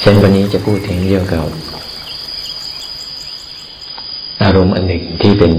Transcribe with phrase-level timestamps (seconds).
[0.00, 1.46] เช่นวันนี้จะพูดถึงเรื่องกับ
[4.42, 5.52] อารมณ์อันหนึ่งที่เป็น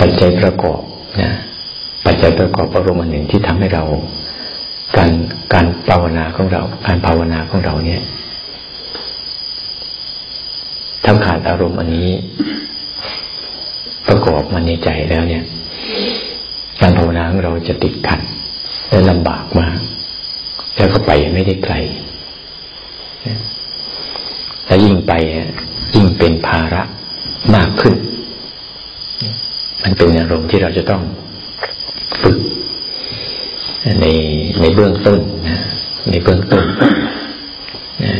[0.00, 0.80] ปัจจัยประกอบ
[1.22, 1.30] นะ
[2.06, 3.84] ปัจจัยประกอบอารมณ์อันหนึ่งที่ทำให้เรา
[4.96, 5.10] การ
[5.52, 8.02] การภาวนาของเรา การภาวนาของเราเนี่ย
[11.04, 12.08] ถ้าขาดอารมณ์อันนี้
[14.08, 15.44] ประกอบมาในใจแล้วเนี่ย
[16.80, 18.20] การภาวนาของเราจะติดขัด
[18.88, 19.78] และลำบากมาก
[20.76, 21.74] แล้วก็ไปไม่ได้ไกล
[24.66, 25.14] แล้วยิ่ง ไป
[25.94, 26.82] ยิ่งเป็นภาระ
[27.54, 27.94] มากขึ้น
[29.82, 31.02] มันเป็นอารมณ์ที่เราจะต้อง
[32.22, 32.38] ฝึก
[34.00, 34.06] ใน
[34.60, 35.58] ในเบื้องต้นนะ
[36.10, 36.64] ในเบื้องต้น
[38.04, 38.14] นะ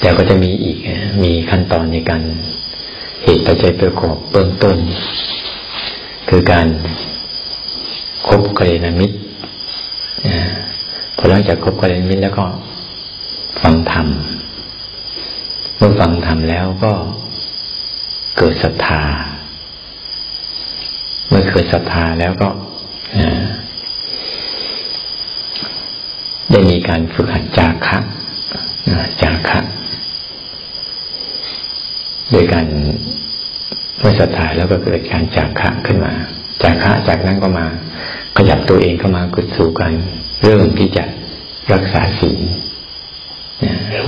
[0.00, 0.78] แต่ก็จะมีอีก
[1.22, 2.22] มีขั้นตอนในการ
[3.24, 4.76] เหตุปัจจัยประกอบเบื้องต้น
[6.28, 6.66] คือการ
[8.26, 9.16] คบกัลยาณมิตร
[11.16, 12.44] พอหลังจากคบกัลยาณมิตรแล้วก็
[13.62, 14.08] ฟังธรรม
[15.78, 16.92] เมื่อฟังธรรมแล้วก็
[18.36, 19.02] เกิดศรัทธา
[21.28, 22.48] เมื่อเกิดศรัทธาแล้วก็
[26.50, 27.98] ได้มีการฝึกหัดจาคะ
[29.22, 29.60] จาคะ
[32.30, 32.66] โดยการ
[33.98, 36.12] เมื่อศรัทธาแล้วก็เกิดการจากขะขึ้นมา
[36.62, 37.66] จากขะจากนั้นก็มา
[38.36, 39.92] ขยับตัวเองเข้ามากุสู่กัน
[40.42, 41.04] เรื่องที่จะ
[41.72, 42.40] รักษาศีล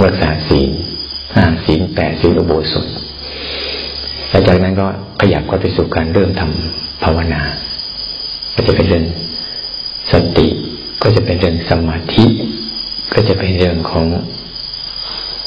[0.05, 0.71] รักษาศีล
[1.65, 2.87] ศีลแปดศีลอุโบสถ
[4.31, 4.87] หลังจากนั้นก็
[5.21, 7.43] ขยับก็ไปสู่การเริ่มทำภาวนา
[8.55, 9.05] ก็จะเป็นเรื่อง
[10.13, 10.49] สติ
[11.03, 12.27] ก็จะเป็นเรื่องสมาธิ
[13.15, 14.07] ก็จะเป็นเรื่องของ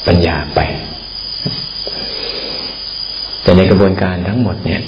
[0.06, 0.60] ปัญญาไป
[3.42, 4.82] แต่ในกระบวนการทั้งหมดเนี่ย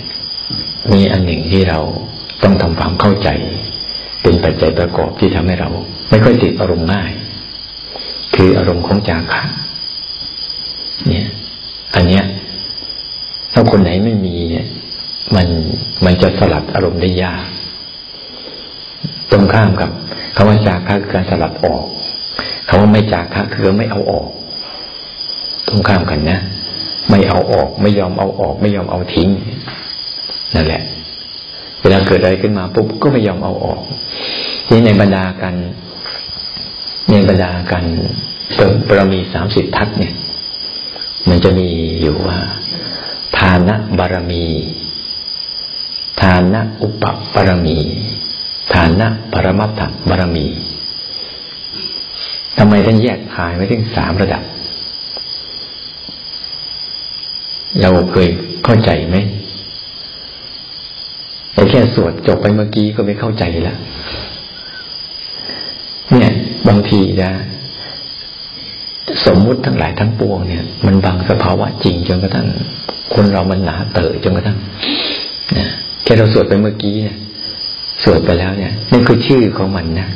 [0.93, 1.79] มีอันหนึ่งที่เรา
[2.43, 3.29] ต้องทำความเข้าใจ
[4.23, 5.71] เป็นปัจจัยประกอบที่ทำให้เรา
[6.11, 7.11] ไม่ค่อยติดอารมณ์ง่าย
[8.35, 9.43] คืออารมณ์ของจาคะ
[11.09, 11.27] เนี่ย
[11.95, 12.25] อันเนี้ย
[13.53, 14.67] ถ้าคนไหนไม่มีเนี่ย
[15.37, 15.47] มัน
[16.05, 17.45] มันจะสลัดอารมณ์ได้ยาก
[19.33, 19.91] ตรงข้ามกับ
[20.37, 21.85] คำว่าจาคะคือการสลัดออก
[22.69, 24.29] คำว่าไม่จาคะคือไม่เอาออก
[25.69, 26.39] ตรงข้ามกันนะ
[27.11, 29.29] ไม่เอาออก ไม่ยอมเอาออก ไม่ยอมเอาทิ้ง
[30.55, 30.83] นั่นแหละ
[31.81, 33.83] เวลาเกิดอะไรขึ้นมาปุ๊บก็ไม่ยอมเอาออก
[34.69, 35.55] ที่ในบรรดากัน
[37.11, 37.85] ในบรรดากัน
[38.89, 40.15] ปรมีสามสิบทัศเนี่ย
[41.29, 41.69] มันจะมี
[42.01, 42.39] อยู่ว่า
[43.39, 44.45] ทานะบารมี
[46.23, 47.05] ทานะอุป
[47.35, 47.79] ปารมี
[48.73, 50.47] ทานะปรมัตถบารมี
[52.59, 54.43] ทำไมท่านแยกทายไว้ถึงสามระดับ
[57.81, 58.29] เราเคย
[58.65, 59.17] เข้าใจไหม
[61.53, 63.79] แต่แค่สวดจบไปเมื่อกี้ก็ไม่เข้าใจแล้ว
[66.11, 66.33] เนี่ย
[66.69, 67.31] บางทีนะ
[69.27, 72.47] สมมุติทั้งหลายทั้งปวงเนี่ย มันบังสภาวะจริงจนกระทั่ง
[73.15, 74.59] คนเรามันหนาเต๋อจนกระทั่ง
[75.57, 75.67] นะ
[76.05, 77.17] แค่เราสวดไปเมื่อกี้เนี่ย
[78.03, 80.09] สวดไปแล้วเนี่ยนี่คือชื่อของมันนะ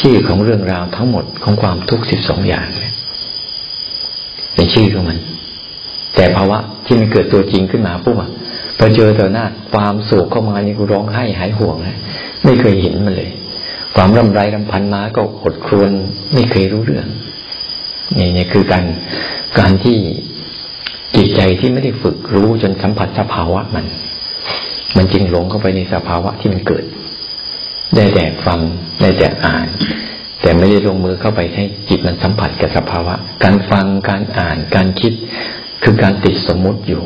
[0.00, 2.94] ชื่อของเรื่องราวทั้งหมดของความทุกข์สิบสองอย่างเนี่ย
[4.54, 5.18] เป็นชื่อของมัน
[6.14, 8.30] แต่ภาวะที่มันเกิดตัวจริงขึ้นมาปุ๊บอะ
[8.78, 11.98] พอเจอต่อหน้าความโศกเข้ามานี่กูร้องไห้หายห่วงนะ
[12.44, 13.30] ไม่เคยเห็นมันเลย
[13.96, 15.90] ความร่ำไรรำพันมาก็อดครวน
[16.34, 17.06] ไม่เคยรู้เรื่อง
[18.18, 18.84] นี่นี่คือการ
[19.58, 19.98] การที่
[21.16, 23.86] จิตใจที่ไม่ได้ฝึกรู้จนสัมผัสสภาวะมัน
[24.96, 26.84] มันจึงหลงเข้าไปในสภาวะที่มันเกิด
[27.94, 28.58] ได้แต่ฟัง
[29.00, 29.66] ได้แต่อ่าน
[30.42, 35.12] แต่ไม่ได้ลงมือเข้าไปให้จิตมันสัมผัสกับสภาวะ การฟังการอ่านการคิด
[35.82, 37.02] คือการติดสมมุติอยู่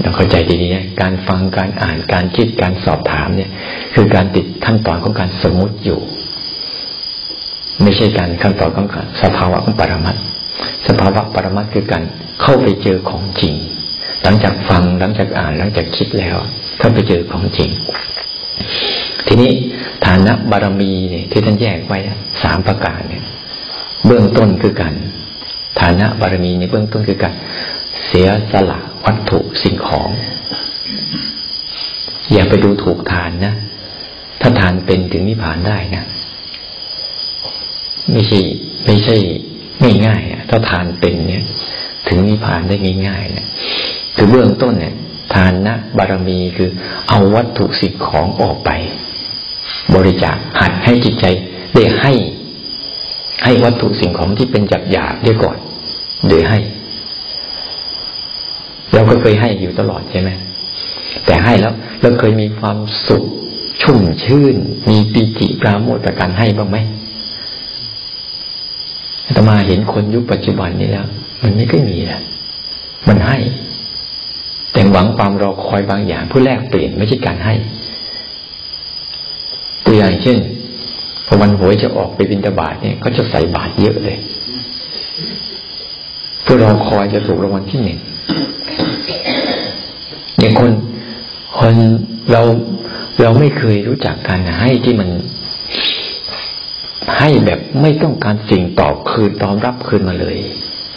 [0.00, 3.50] เราเข้าใจดีๆนะการฟังการอ่านการคิดการสอบถามเนี่ย
[3.94, 6.00] คือการติดขั้นตอนของการสมมุติอยู่
[7.82, 10.16] ไม่ใช่การขั้นตอนของการสภาวะของปรมัต
[10.86, 12.02] สภาวะปรมัตคือการ
[12.42, 13.54] เข้าไปเจอของจริง
[14.22, 16.36] หลังจากฟังหลังจากอ่านหลังจากคิดแล้ว
[16.78, 17.70] เข้าไปเจอของจริง
[19.26, 19.52] ทีนี้
[20.06, 21.98] ฐานะบารมีเนี่ยที่ท่านแยกไว้
[22.42, 23.24] สามประการเนี่ย
[24.06, 24.94] เบื้องต้นคือการ
[25.80, 27.34] ฐานะบารมีในเบื้องต้นคือการ
[28.06, 30.08] เสียสละวัตถุสิ่งของ
[32.32, 33.54] อย่าไปดูถูกทานนะ
[34.40, 36.04] ถ้าทานเป็นถึงนิพพานได้นะ
[38.12, 38.40] ไม่ใช่
[38.86, 39.16] ไม่ใช่
[40.06, 41.42] ง่ายๆถ้าทานเป็นเนี่ย
[42.08, 42.76] ถึงนิพพานได้
[43.08, 43.46] ง่ายๆเนี่ย
[44.16, 44.94] คือเบื้องต้นเนี่ย
[45.34, 46.70] ทานนะบารมีคือ
[47.08, 48.70] เอาวัตถุสิ่งของออกไป
[49.94, 51.26] บริจาคหัดให้จิตใจ
[51.74, 52.12] ได้ให้
[53.44, 55.56] ให้วัตถุสิ่งของที่เป็นหยาบหยาบด้วยก่อน
[56.28, 56.58] โดยให้
[58.92, 60.30] เราก็เคยให้อยู่ตลอดใช่ไหม
[61.26, 63.24] แต่ให้แล้วเราเคยมีความสุข
[63.82, 64.56] ชุ่มชื่น
[64.90, 66.78] มีปีติปราโมทจากการให้บ้างไหม
[69.48, 71.06] มาเห็นคนยุคปัจจุบันนี้แล้ว
[71.42, 72.20] มันไม่ค่อยมีนะ
[73.08, 73.38] มันให้
[74.72, 77.54] แต่หวังความรอคอยบางอย่างเพื่อแลกเปลี่ยนไม่ใช่การให้
[79.84, 80.38] ตัวอย่างเช่น
[81.26, 84.18] พอวันหวยจะออกไปบินตบาทเนี่ยเขาจะใส่บาทเยอะเลย
[86.42, 87.98] เพื่อรอคอยจะถูกรางวัลที่หนึ่ง
[90.38, 90.70] อย่างคน
[91.58, 91.74] คน
[92.32, 92.42] เรา
[93.22, 95.08] เราไม่เคยรู้จักการให้ที่มัน
[97.18, 100.36] ให้แบบไม่ต้องการสิ่งตอบคืนตอบรับคืนมาเลย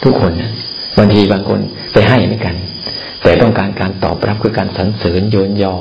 [0.03, 0.51] ทุกคนนะ
[0.97, 1.59] บางทีบางคน
[1.93, 2.55] ไปให้เหมือนกัน
[3.23, 5.75] แต่ต้องการการตอบรับคือการสรรเสริญโยนยอ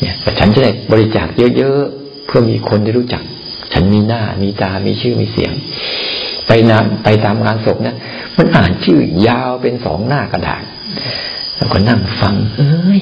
[0.00, 1.26] เนี่ยแต่ฉันจะได้บริจาค
[1.56, 3.22] เยอะๆเพื่อมีคนได้รู้จัก
[3.72, 5.52] ฉันมีหน้ามีตามีชื่อมีเสียง
[6.46, 7.96] ไปนานไปตามงานศพนะ
[8.36, 10.62] มันอ่านชื่อยาวเป็นสองหน้ากระดาษ
[11.56, 13.00] แล้วก็นั่งฟัง เอ้ย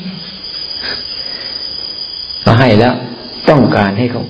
[2.46, 2.94] มาให้แล้ว
[3.50, 4.24] ต้องการให้เขา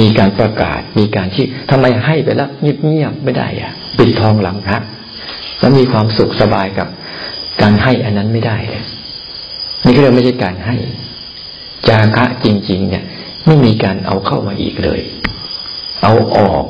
[0.00, 4.78] มีการประกาศ มีการที่ทำไมให้ไปแล้วเงียบๆไม่ได้อะปิดทองหลังพระ
[5.60, 6.88] แล้วมีความสุขสบายกับ
[7.62, 8.84] การให้อันนั้นไม่ได้เลย
[9.84, 10.76] นี่ก็เรียกไม่ใช่การให้
[11.88, 13.04] จาคะจริง ๆ เนี่ย
[13.46, 15.00] ไม่มีการเอาเข้ามาอีกเลย
[16.02, 16.64] เอาออก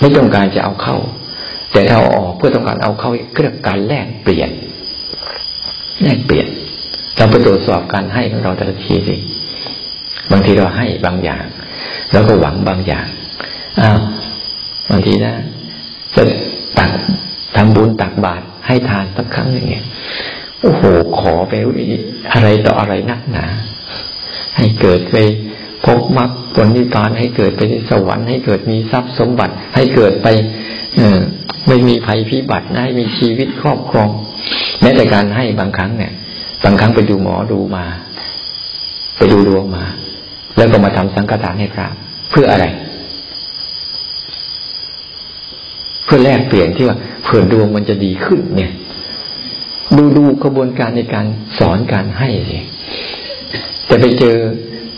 [0.00, 0.96] ไม่ต้องการจะเอาเข้า
[1.72, 4.50] แต่ถ้าเอาออกเพื่อต้องการเอาเข้าเรียกการแลกเปลี่ยน
[6.02, 6.46] แลกเปลี่ยน
[7.16, 9.16] เราไปตรวจสอบการให้ของเราแต่ละทีสิ
[10.30, 11.44] บางทีเราให้บางอย่าง
[12.12, 13.06] แล้วก็หวังบางอย่าง
[13.80, 13.98] อ้าว
[14.90, 15.34] บางทีนะ
[16.14, 16.22] จะ
[16.78, 16.90] ตัก
[17.56, 19.84] ทำบุญตักบาตรให้ทานสักครั้งหนึ่งเนี่ย
[20.62, 20.82] โอ้โห
[21.18, 21.54] ขอไป
[22.32, 23.46] อะไรต่ออะไรนักหนา
[24.56, 25.16] ให้เกิดไป
[25.84, 30.28] พบมรรคผลนิพพานให้เกิดไปในสวรรค์ให้เกิดมีทรัพย์สมบัติ ให้เกิดไป
[30.96, 31.20] เออ
[31.68, 34.10] ไม่มีภัยพิบัติให้มีชีวิตครอบครอง
[34.80, 36.12] แม้แต่การให้บางครั้งเนี่ย
[36.64, 37.84] บางครั้งไปดูหมอดูมา
[39.16, 39.84] ไปดูดวงมา
[40.56, 41.86] แล้วก็มาทำสังฆทานให้พระ
[42.30, 42.64] เพื่ออะไร
[46.04, 48.72] เพื่อแลกเปลี่ยนที่ว่าเผื่อดวงมันจะดีขึ้น เนี่ย
[49.96, 51.26] ดูดูกระบวนการในการ
[51.58, 52.58] สอนการให้สิ
[53.86, 54.36] แต่ไปเจอ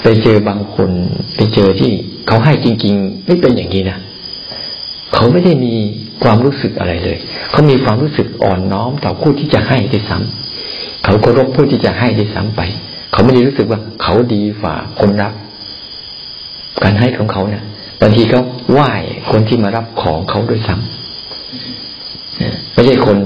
[0.03, 0.91] ไปเจอบางคน
[1.37, 1.93] ไปเจอที่
[2.29, 3.99] เขาให้จริง ๆ ไม่เป็นอย่างนี้นะ
[5.15, 5.75] เขาไม่ได้มี
[6.23, 7.19] ความรู้สึกอะไรเลย
[7.51, 12.63] เขามีความรู้สึกอ่อนน้อมต่อผู้ที่จะให้ด้วยซ้ำเขาเคารพผู้ที่จะให้ด้ซ้ำไป
[13.13, 15.33] เขาไม่ได้รู้สึกว่า เขาดีฝ่าคนรับ
[16.83, 17.65] การให้ของเขาเนี่ย
[18.01, 18.43] บางทีเขา
[18.73, 18.91] ไหว้
[19.31, 23.17] คนที่มารับของเขาด้วยซ้ำไม่ใช่คน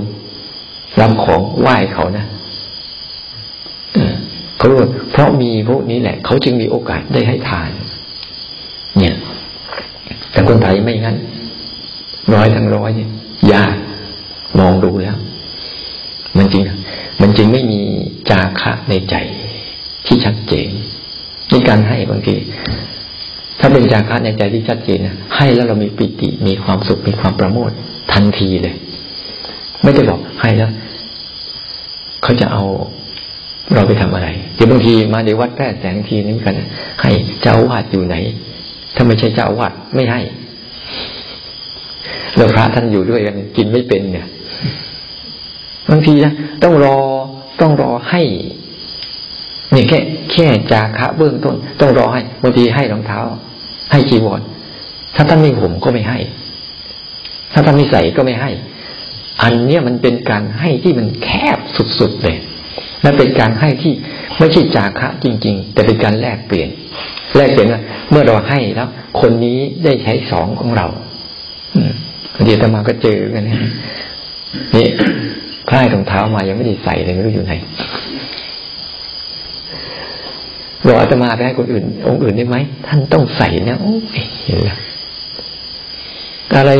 [1.00, 2.26] รับของไหว้เขานะ
[4.56, 4.76] เขารู้
[5.12, 7.70] เพราะมีพวกนี้แหละ เขาจึงมีโอกาสได้ให้ทาน
[8.98, 9.16] เนี่ย
[10.30, 11.16] แต่คนไทยไม่งั้น
[12.34, 13.10] ร้อยทั้งร้อยเนี่ย
[13.52, 13.76] ยาก
[14.58, 15.16] มองดูแล้ว
[16.36, 16.62] มันจริง
[17.20, 17.80] มันจึงไม่มี
[18.30, 19.14] จาคะในใจ
[20.06, 20.69] ที่ชัดเจน
[21.50, 22.37] ในการให้บางที
[23.61, 27.70] ถ้าเป็นจาคะในใจที่ชัดเจนนะให้แล้วเรามีปิติมีความสุขมีความประโมท
[28.12, 28.75] ทันทีเลย
[29.82, 30.70] ไม่ได้บอกให้แล้ว
[32.23, 32.64] เขาจะเอา
[33.75, 36.56] เราไปทำอะไรเดี๋ยวบางทีมาในวัดแพร่แสงทีนี้กัน
[37.03, 37.11] ให้
[37.43, 38.17] เจ้าวาดอยู่ไหน
[38.94, 40.20] ถ้าไม่ใช่เจ้าวาดไม่ให้
[42.37, 44.29] แล้วพระท่านอยู่ด้วยกันกินไม่เป็นเนี่ย
[45.91, 46.32] บางทีนะ
[46.62, 46.99] ต้องรอ
[47.61, 48.23] ต้องรอให้
[49.76, 49.99] นี่แค่
[50.32, 53.20] แค่จาคะเบื้องต้น ต้องรอให้บางทีให้รองเท้า
[53.93, 54.41] ให้จีวร
[55.15, 56.19] ถ้าท่านไม่ห่มก็ไม่ให้
[57.53, 58.50] ถ้าท่านไม่ใส่ก็ไม่ให้
[59.43, 61.58] อันเนี้ยมันเป็นการให้ที่มันแคบ
[62.00, 62.36] สุดๆเลย
[63.03, 63.93] และเป็นการให้ที่
[64.39, 66.69] ไม่ใช่จาคะจริง ๆ แต่เป็นการแลกเปลี่ยน
[67.36, 68.89] แลกเปลี่ยนว่าเมื่อเราให้แล้ว
[69.20, 70.86] คนนี้ได้ใช้สองของเรา
[71.77, 71.93] อืม
[72.44, 73.44] เดี๋ยวตมาก็เจอกัน
[74.77, 74.89] นี่
[75.69, 77.55] พลาดรองเท้ามายังไม่ได้ใส่เลยไม่รู้อยู่ไหน
[80.86, 83.94] บอกอาตมาไปให้คนอื่น องค์อื่นได้ไหมท่านต้องใส่เนี่ยโอ้
[84.44, 84.78] เห็นแล้ว
[86.56, 86.70] อะไร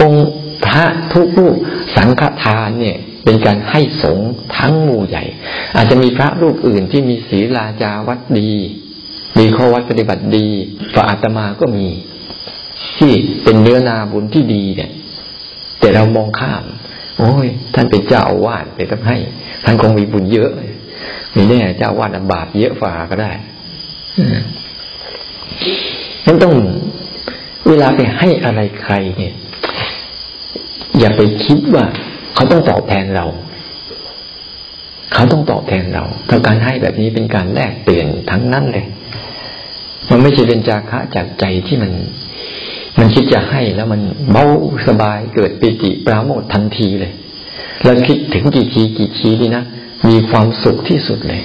[0.00, 0.28] องค์
[0.64, 1.56] พระทุกรูป
[1.96, 5.24] สังฆทานเนี่ย เป็นการให้สงฆ์ทั้งหมู่ใหญ่
[5.76, 8.52] อาจจะมีพระรูปอื่นที่มีศีลาจาวัดดี
[9.38, 10.48] มีข้อวัดปฏิบัติดี
[10.94, 11.86] ฝ่าอาตมาก็มี
[12.98, 13.12] ที่
[13.44, 14.90] เป็นเนื้อนาบุญที่ดีเนี่ย
[15.80, 16.64] แต่เรามองข้าม
[17.18, 19.16] โอ้ย ท่านเป็นเจ้าอาวาสไปต้องให้
[19.64, 20.50] ท่านคงมีบุญเยอะ
[21.34, 23.32] มีแน่เจ้าอาวาสบาปเยอะฝ่าก็ได้
[26.26, 26.54] นั่นต้อง
[27.68, 29.34] เวลาไปให้อะไรใครเนี่ย
[30.98, 31.84] อย่าไปคิดว่า
[32.34, 33.26] เขาต้องตอบแทนเรา
[35.14, 38.86] เขาต้องตอบแทนเราถ้าการให้แบบนี้เป็นการแลกเปลี่ยนทั้งนั้นเลย
[40.10, 41.92] มันไม่ใช่เป็นจาคะจากใจที่มัน
[42.98, 44.44] มันคิดจะให้แล้วมันเบา
[44.86, 47.12] สบายเกิดปิติปราโมททันทีเลย
[47.82, 49.64] แล้วคิดถึงกี่ทีกี่ทีดีนะ
[50.06, 51.42] มีความสุขที่สุดเลย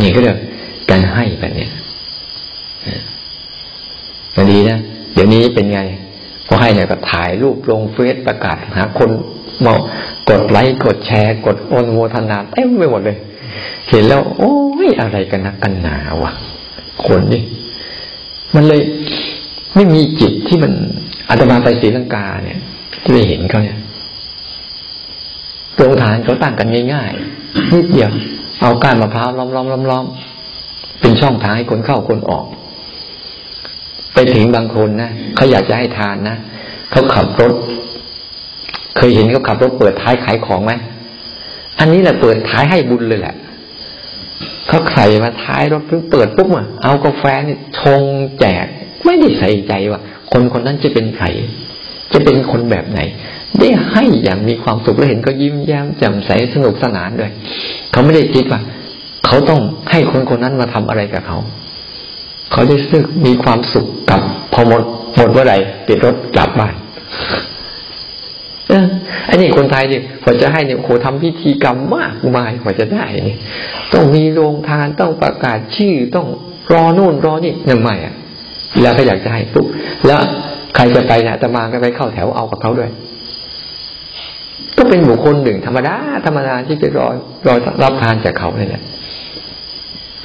[0.00, 0.38] นี่ก็เรียก
[0.90, 1.70] การให้แบบเนี้ย
[4.36, 4.78] มันดีนะ
[5.14, 5.80] เดี๋ยวนี้เป็นไง
[6.46, 9.10] พอให้เนี่ยก็ถ่ายรูปลงเฟซประกาศหาคน
[9.64, 9.72] มา
[10.28, 13.18] กดไลค์กดแชร์ กดโอนโมทนาเต็มไปหมดเลย
[13.88, 14.54] เห็นแล้ว โอ้
[14.86, 16.32] ยอะไรกันนักกันหนาวะ
[17.06, 17.42] คนนี่
[18.54, 18.80] มันเลย
[19.74, 20.72] ไม่มีจิตที่มัน
[21.28, 22.58] อาตมาไปศรีลังกาเนี่ย
[23.02, 23.78] ที่ไปเห็นเขาเนี่ย
[25.76, 27.12] โรงทานเขาตั้งกันง่าย
[27.72, 28.10] นิดเดียว
[28.60, 30.04] เอาก้านมะพร้าวล้อมล้อมล้อมล้อม
[31.00, 32.44] เป็นช่องทางให้คนเข้าคนออก
[34.14, 36.36] ไปถึงบางคนนะเขาอยากจะให้ทานนะ
[36.90, 37.52] เขาขับรถ
[38.96, 40.72] เคยเห็นเขาขับรถเปิดท้ายขายของไหม
[41.78, 43.34] อันนี้แหละเปิดท้ายให้บุญเลยแหละ
[44.68, 48.02] เขาใส่มาท้ายรถเพิ่งเปิดปุ๊บอะเอากาแฟนี่ชง
[48.40, 48.66] แจก
[49.04, 50.00] ไม่ได้ใส่ใจว่า
[50.32, 51.26] คนคนนั้นจะเป็นใคร
[52.12, 53.00] จะเป็นคนแบบไหน
[53.60, 57.32] ได้ให้อย่างมีความสุขแล้วเห็นก็ยิ้มแย้มแจ่มใสสนุกสนานด้วย
[57.90, 58.60] เขาไม่ได้คิดว่า
[59.26, 61.38] เขาต้องให้คนคนนั้นมาทำอะไรกับเขา
[62.52, 64.20] เขาได้สึกมีความสุขกับ
[64.52, 64.82] พอหมด
[65.16, 65.56] หมดเมื่อไหร่
[65.86, 66.74] ปิดรถกลับบ้าน
[68.68, 68.86] เออ
[69.28, 73.38] อันนี้คนไทยเนี่ยพอจะให้เนี่ยโหทำพิธีกรรมมากมายกว่าจะได้เนี่ย
[73.92, 76.26] ต้องมีโรงทานต้องประกาศชื่อต้อง
[76.72, 78.14] รอนู่นรอนี่นั่นไม่อะ
[78.82, 79.66] แล้วก็อยากจะให้ปุ๊บ
[80.06, 80.20] แล้ว
[80.74, 82.90] ใครจะไปเนี่ยตมาก็ไปเข้าแถวเอากับเขาด้วย
[84.78, 85.94] ก็เป็นบุคคลหนึ่งธรรมดา
[86.26, 87.06] ธรรมดาที่ไปรอ
[87.46, 88.82] รอรับทานจากเขาเนี่ย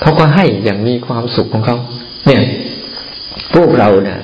[0.01, 1.77] เขาก็ให้อย่างมีความสุขของเขา
[2.25, 2.41] เนี่ย
[3.53, 4.19] พวกเราเนี่ย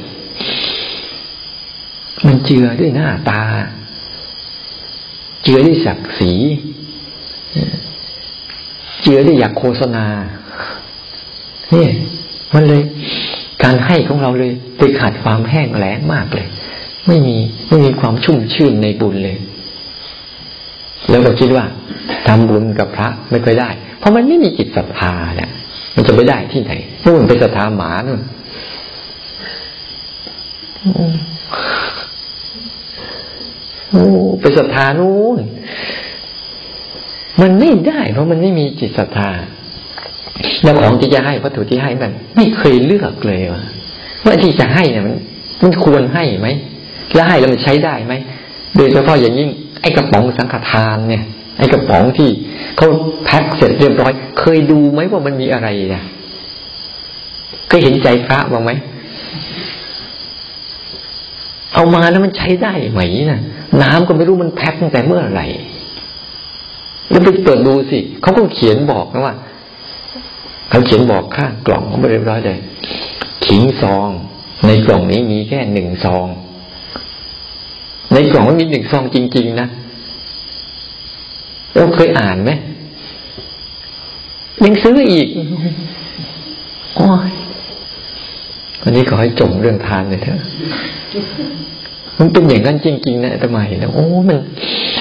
[2.27, 3.41] มันเจือด้วยหน้าตา
[5.43, 6.33] เจือด้วยศักดิ์ศรี
[9.01, 10.05] เจือด้วยอยากโฆษณา
[11.71, 11.91] เนี่ย
[12.53, 12.81] มันเลย
[13.63, 16.47] การให้ของเราเลยไปขาดความแห้งแล้งมากเลย
[17.07, 19.37] ไม่มีไม่มีความชุ่มชื่นในบุญเลย
[21.09, 21.65] แล้วก็คิดว่า
[22.27, 23.69] ทำบุญกับพระไม่ค่อยได้
[23.99, 25.49] เพราะมันไม่มีจิตศรัทธาเนี่ย
[25.95, 26.71] มันจะไปได้ที่ไหน
[27.05, 28.21] นู่นไปศรัทธาหมานู่น
[33.91, 34.05] โอ้
[34.41, 35.39] ไปศรัทธานู่น
[37.41, 39.29] มันไม่ได้เพราะมันไม่มีจิตศรัทธา
[40.63, 43.63] แล้วของที่จะให้วัตถุที่ให้มัน ไม่เคยเลือกเลยว่า
[44.25, 45.15] ว่าที่จะให้เนี่ยมัน
[45.63, 46.47] มันควรให้ไหม
[47.13, 48.13] แล้วให้แล้วมันใช้ได้ไหม
[48.77, 49.49] โดยเฉพาะอย่างยิ่ง
[49.81, 51.23] ไอ้กระป๋องสังฆทานเนี่ย
[51.57, 52.29] ไอ้กระป๋องที่
[52.77, 52.87] เขา
[53.25, 56.03] แพ็คเสร็จเรียบร้อย เคยดูไหมว่ามันมีอะไรเนี่ย
[57.67, 58.71] เคยเห็นใจพระบ้างไหม
[61.73, 63.01] เอามาแล้วมันใช้ได้ไหม
[63.31, 63.41] นะ
[63.81, 65.47] น้ำก็ไม่รู้มันแพ็คตั้งแต่เมื่อไหร่
[67.09, 69.35] แล้วไปเปิดดูสิเขาก็เขียนบอกนะว่า
[70.69, 72.59] เขาเขียนบอกข้างกล่องเขาไม่เรียบร้อยเลย
[73.45, 74.09] ขิงซอง
[74.65, 76.27] ในกล่องนี้มีแค่หนึ่งซอง
[78.15, 79.67] ในกล่องมันมีหนึ่งซองจริง ๆ นะ
[81.75, 82.51] เราเคยอ่านไหม
[84.65, 85.27] ยังซื้ออีก
[86.95, 87.29] โอ้ย
[88.81, 90.39] วันนี้ขอให้จมเรื่องทานเลยเถอะ
[92.19, 94.37] มันเป็นอย่างนั้นจริง ๆ นะทำไมนะโอ้มัน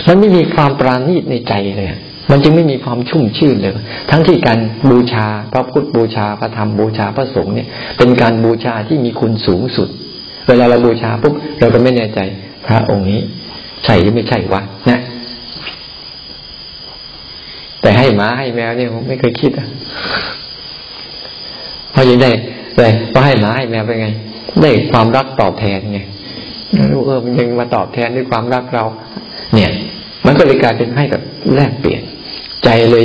[0.07, 1.89] มันไม่มีความปราณีตในใจเลย
[2.31, 3.73] มันจึงไม่มีความชุ่มชื่นเลย
[4.11, 4.59] ทั้งที่การ
[4.91, 7.69] บูชาพระพุทธบูชาพระธรรมบูชาพระสงฆ์เนี่ย
[7.99, 9.89] เป็นการบูชาที่มีคุณสูงสุด
[10.49, 12.21] เวลาเราบูชาปุ๊บเราก็ไม่แน่ใจ
[12.67, 13.21] พระองค์นี้
[13.85, 15.01] ใช่หรือไม่ใช่วะนะ
[17.81, 19.69] แต่ให้หมาให้แมวเนี่ยผมไม่เคยคิดอะ
[21.95, 22.31] พอยังได้
[22.77, 24.09] เลยพอให้หมาให้แมวเป็นไง
[24.61, 26.01] ได้ความรักตอบแทนไง
[26.93, 28.85] รู้เออมันยังมาตอบแทนด้วยความรักเรา
[29.55, 29.71] เนี่ย
[30.27, 31.21] มันก็เลยกลายเป็นให้กับ
[31.55, 32.03] แลกเปลี่ยน
[32.65, 33.05] ใจเลย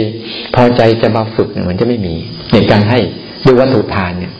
[0.55, 2.15] พอใจจะมาฝึกเนี่ยมันจะไม่มี
[2.51, 2.99] ในการให้
[3.45, 4.33] ด้วยวัตถุทานเนี่ย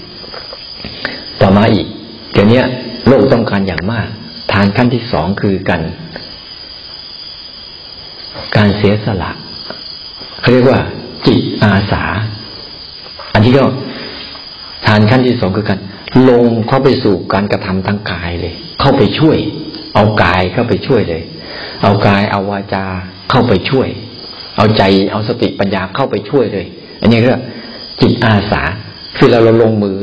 [1.42, 1.88] ต่อมาอีก
[2.34, 2.62] เดี๋ยวนี้
[3.08, 4.08] โลกต้องการอย่างมาก
[4.52, 5.82] ทานขั้นที่สองคือกัน
[8.56, 9.32] การเสียสละ
[10.40, 10.80] เขาเรียกว่า
[11.28, 12.04] จิตอาสา
[13.34, 13.64] อันที่ก็
[14.86, 15.80] ทานขั้นที่สองคือการ
[16.30, 19.38] ลงเข้าไปสู่การกระทำทางกายเลย เข้าไปช่วย
[19.96, 21.24] เอากายเข้าไปช่วยเลย
[21.84, 22.86] เอากายเอาวาจา
[23.30, 23.88] เข้าไปช่วย
[24.58, 26.66] เอาใจเอาสติปัญญาเข้าไปช่วยเลย
[27.02, 27.42] อันนี้เรียก
[28.02, 28.62] จิตอาสา
[29.18, 29.98] คือเราเราลงมือ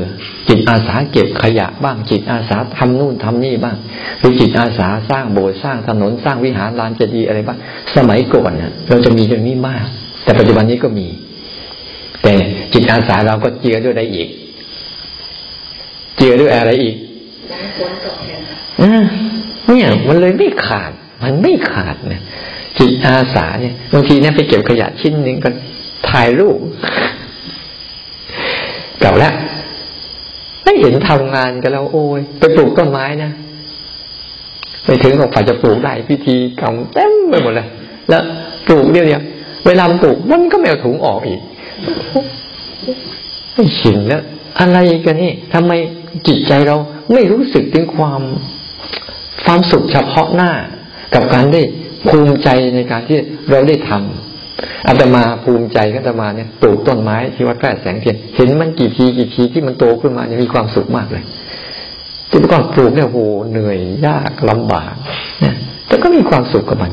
[0.49, 3.77] จิตอาสาเก็บขยะบ้าง จิตอาสาทำนู่นทำนี่บ้าง
[4.19, 7.59] หรือจิตอาสาสร้างโบสถ์สร้างถนนสร้างวิหารลานเจดีย์อะไรบ้าง
[7.97, 9.87] สมัยก่อนนะเราจะมีเรื่องนี้มาก
[10.25, 11.07] แต่ปัจจุบันนี้ก็มี
[12.23, 12.35] แต่
[12.73, 14.29] จิตอาสาเราก็เจือด้วยได้อีก
[16.17, 16.97] เจือด้วยอะไรอีก
[19.69, 22.23] เนี่ยมันเลยไม่ขาด มันไม่ขาดเนี่ย
[22.79, 25.51] จิตอาสาเนี่ยบางทีเนี่ยไปเก็บขยะชิ้นหนึ่งก็
[26.09, 26.59] ถ่ายรูป
[29.01, 29.35] เก่าแล้ว
[30.67, 33.31] ไม่เห็นทำงานกันแล้ว โอ้ยไปปลูกต้นไม้นะ
[34.85, 37.67] ไปถึงของฝ่ายจะปลูกได้พิธีกรรมเต็มไปหมดเลย
[38.09, 38.23] แล้ว
[38.67, 39.23] ปลูกเดียวเนี่ย
[39.67, 41.41] เวลาปลูกมันก็ไม่เอาถุงออกอีก
[43.55, 44.23] ไม่ชินแล้ว
[44.61, 45.73] อะไรกันนี่ทำไม
[46.27, 46.77] จิตใจเรา
[47.13, 48.21] ไม่รู้สึกถึงความ
[49.45, 50.51] ความสุขเฉพาะหน้า
[51.15, 51.63] กับการได้
[52.09, 53.19] ภูมิใจในการที่
[53.51, 54.26] เราได้ทำ
[54.89, 61.25] อาตมาภูมิใจอาตมาเนี่ยปลูกต้นไม้ที่วัดแพร่แสงเทียนเห็นมันกี่ทีกี่ทีที่มันโตขึ้นมาเนี่ยมีความสุขมากเลย
[62.31, 63.19] ที่เมื่อก่อนปลูกเนี่ยโห
[63.51, 64.95] เหนื่อยยากลำบาก
[65.41, 65.55] เนี่ย
[65.87, 66.93] แต่ก็มีความสุขกับมัน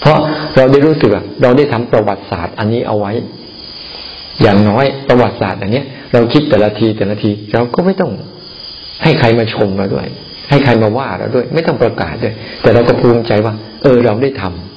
[0.00, 0.18] เพราะ
[0.56, 3.12] เราได้รู้สึกว่าเราได้ทำประวัติศาสตร์อันนี้เอาไว้
[4.42, 5.82] อย่างน้อยประวัติศาสตร์อันนี้
[6.12, 8.10] เราคิดแต่ละทีแต่ละทีเราก็ไม่ต้อง
[9.02, 10.06] ให้ใครมาชมเราด้วย
[10.50, 14.71] ให้ใครมาว่าเราด้วย ไม่ต้องประกาศด้วย แต่เราก็ภูมิใจว่า เออเราได้ทำ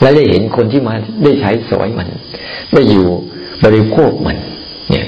[0.00, 2.08] และได้เห็นคนที่มาได้ใช้สอยมัน
[2.74, 3.06] ได้อยู่
[3.64, 4.36] บริโภคมัน
[4.90, 5.06] เนี่ย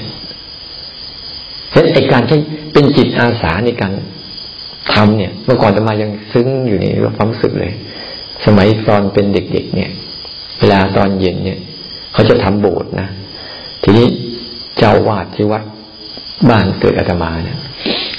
[1.69, 2.37] เพราะไอการใช้
[2.73, 3.93] เป็นจิตอาสาในการ
[4.93, 6.85] ทำเนี่ย เมื่อก่อนจะมายังซึ้งอยู่ใน
[7.17, 7.73] ความรู้สึกเลย
[8.45, 9.91] สมัยตอนเป็นเด็กๆเนี่ย
[10.59, 11.59] เวลาตอนเย็นเนี่ย
[12.13, 13.07] เขาจะทำโบสถ์นะ
[13.83, 14.07] ทีนี้
[14.77, 15.63] เจ้าวาดที่วัด
[16.49, 17.57] บ้านเกิดอาตมาเนี่ย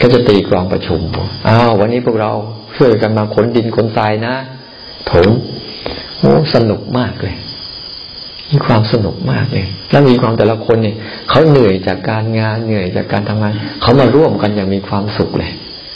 [0.00, 1.00] ก็จะตีกรองประชุม
[1.48, 2.32] อ้าววันนี้พวกเรา
[2.76, 4.34] ช่วยกันมาขนดินขนทรายนะ
[5.10, 5.28] ถม
[6.22, 7.34] โอ้สนุกมากเลย
[8.50, 10.96] มีความสนุกมากเลย แล้วมีความแต่ละคนเนี่ย
[11.30, 13.52] เขาเหนื่อยจากการงานเหนื่อยจากการทำงาน
[13.82, 15.50] เขามาร่วมกันอย่างมีความสุขเลย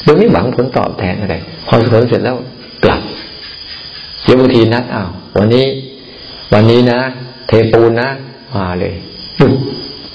[0.05, 1.35] โดยไม่หวังผลตอบแทนอะไร
[1.67, 2.37] พอผลเสร็จแล้ว
[2.85, 3.01] กลับ
[4.23, 5.67] เดี๋ยวบางทีนัดอ้าววันนี้
[6.53, 6.99] วันนี้นะ
[7.47, 8.09] เทปูนนะ
[8.57, 8.95] มาเลย
[9.41, 9.53] ยุบ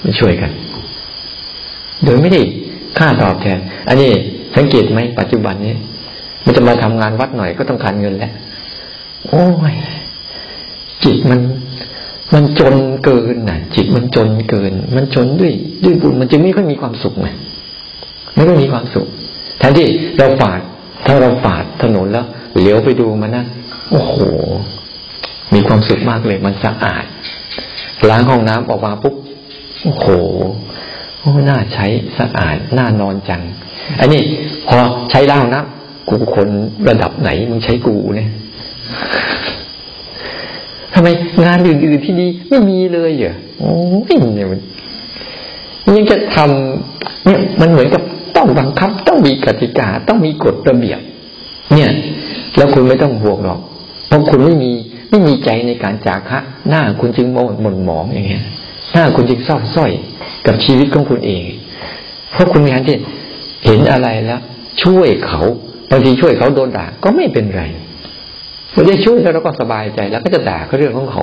[0.02, 0.50] มาช่วยกัน
[2.04, 2.40] โดยไม่ได้
[2.98, 4.10] ค่าตอบแทน อันนี้
[4.56, 5.74] สังเกตไหมปัจจุบันนี้
[6.44, 8.32] มันจะมาทำงานวัดหน่อยก็ต้องการเงินแล้ว
[9.28, 9.74] โอ้ย
[11.04, 11.40] จิตมัน
[12.34, 15.52] มันจนเกินน่ะ จิตมันจนเกิน มันจนด้วย
[15.84, 17.28] ด้วยบุญมันจึงไม่ค่อยมีความสุขไง
[18.34, 19.06] ไม่ค่อยมีความสุข
[19.58, 19.86] แทนที่
[20.18, 20.60] เราฝาด
[21.06, 22.26] ถ้าเราฝาดถนนแล้ว
[22.58, 23.44] เหลียวไปดูมันนะ
[23.90, 24.16] โอ้โห
[25.54, 27.04] มีความสุขมากเลย มันสะอาด
[28.08, 29.14] ล้างห้องน้ำออกมาปุ๊บ
[29.82, 30.06] โอ้โห
[31.20, 31.86] โอ้น่าใช้
[32.18, 33.42] สะอาดน่านอนจัง
[34.00, 34.20] อันนี้
[34.68, 34.78] พอ
[35.10, 36.48] ใช้ล้างห้องน้ำกูคน
[36.88, 38.30] ระดับไหนมึงใช้กูเนี่ย
[40.94, 41.08] ทำไม
[41.44, 43.72] งานอื่นๆที่ดีไม่มีเลยเหรอโอ้
[44.12, 44.60] ยเนี่ยมัน
[45.96, 48.02] ยังจะทำเนี่ยมันเหมือนกับ
[48.36, 51.00] ต้องบังคับ ต้องมีกติกา ต้องมีกฎระเบียบ
[51.74, 51.90] เนี่ย
[52.56, 53.60] แล้วคุณไม่ต้องห่วงหรอก
[54.08, 54.70] เพราะคุณไม่มี
[55.10, 58.44] ไม่มีใจในการจากะ หน้าคุณจึงมองหม่นหมองอย่างเงี้ย
[58.92, 59.92] หน้าคุณจึงเศร้าส้อย
[60.46, 61.42] กับชีวิตของคุณเอง
[62.32, 62.96] เพราะคุณมีการที่
[63.64, 64.40] เห็นอะไรแล้ว
[64.82, 65.42] ช่วยเขา
[65.90, 67.62] บางทีช่วยเขาโดนด่าก็ไม่เป็นไร
[68.72, 71.22] ไม่ได้ช่วยแล้วเราก็สบายใจแล้วก็จะด่าก็เรื่องของเขา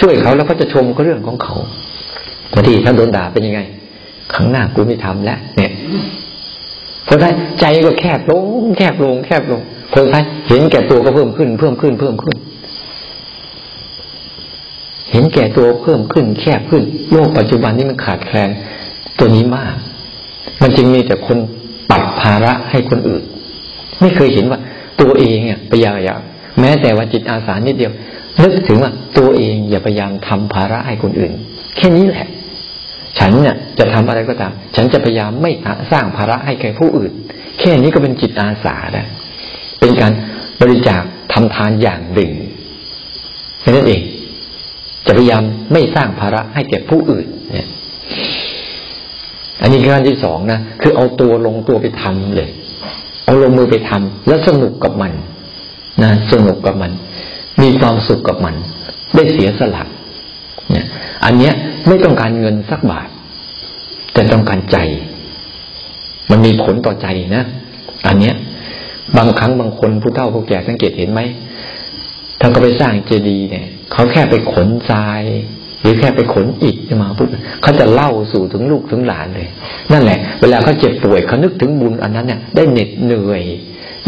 [0.00, 1.54] ช่วยเขาแล้วก็จะชมก็เรื่องของเขา
[2.52, 3.60] บางทีถ้าโดนด่าเป็นยังไง
[4.32, 5.72] ครั้งหน้ากูไม่ทำแล้ว เนี่ย
[7.04, 8.44] เพราะฉะนั้นใจก็แคบลง
[8.76, 9.60] แคบลง แคบลง
[9.94, 12.36] คนไทยเห็นแก่ตัวก็เพิ่มขึ้น เพิ่มขึ้น เพิ่มขึ้น
[15.12, 18.50] เห็นแก่ตัวเพิ่มขึ้น แคบขึ้น โลกปัจจุบันนี้มันขาดแคลน
[19.18, 19.74] ตัวนี้มาก
[20.62, 21.38] มันจึงมีแต่คน
[21.90, 23.22] ปัดภาระให้คนอื่น
[24.00, 24.60] ไม่เคยเห็นว่า
[25.00, 26.20] ตัวเองเนี่ยพยายาม
[26.60, 27.92] แม้แต่ว่าจิตอาสานิดเดียว
[28.42, 31.32] นึกถึงว่าตัวเองอย่าพยายามทำภาระให้คนอื่น
[31.76, 32.26] แค่นี้แหละ
[33.18, 35.50] ฉันเนี่ยจะทำอะไรก็ตาม ฉันจะพยายามไม่
[35.92, 37.12] สร้างภาระให้แก่ผู้อื่น
[37.60, 39.06] แค่นี้ก็เป็นจิตอาสาแล้ว
[39.80, 40.12] เป็นการ
[40.60, 42.32] บริจาคทำทานอย่างหนึ่ง
[43.60, 44.02] แค่นั้นเอง
[45.06, 47.68] จะพยายามไม่สร้างภาระให้แก่ผู้อื่น เนี่ย
[49.60, 52.50] อันนี้การที่สองนะคือเอาตัวลงตัวไปทำเลย
[53.26, 55.12] เอาลงมือไปทำแล้วสนุกกับมัน
[56.02, 56.92] นะสนุกกับมัน
[57.62, 58.54] มีความสุขกับมัน
[59.14, 59.82] ได้เสียสละ
[60.70, 60.86] เนี่ย
[61.24, 61.54] อันเนี้ย
[61.86, 63.08] ไม่ต้องการเงินสักบาท
[64.12, 64.76] แต่ต้องการใจ
[66.30, 67.44] มันมีผลต่อใจนะ
[68.06, 68.34] อันเนี้ย
[69.16, 71.20] บางครั้งบางคนผู้เฒ่าผู้แก่สังเกตเห็นไหม
[72.40, 75.22] ถ้าเขาไปสร้างเจดีย์เนี่ยเขาแค่ไปขนทราย
[75.80, 77.28] หรือแค่ไปขนอิฐมาปุ๊บ
[77.62, 79.48] เขาจะเล่าสู่ถึงลูกถึงหลานเลย
[79.92, 83.42] นั่นแหละ เวลาเขาเจ็บป่วยเขานึกถึงบุญอันนั้นเนี่ยได้เหน็ดเหนื่อย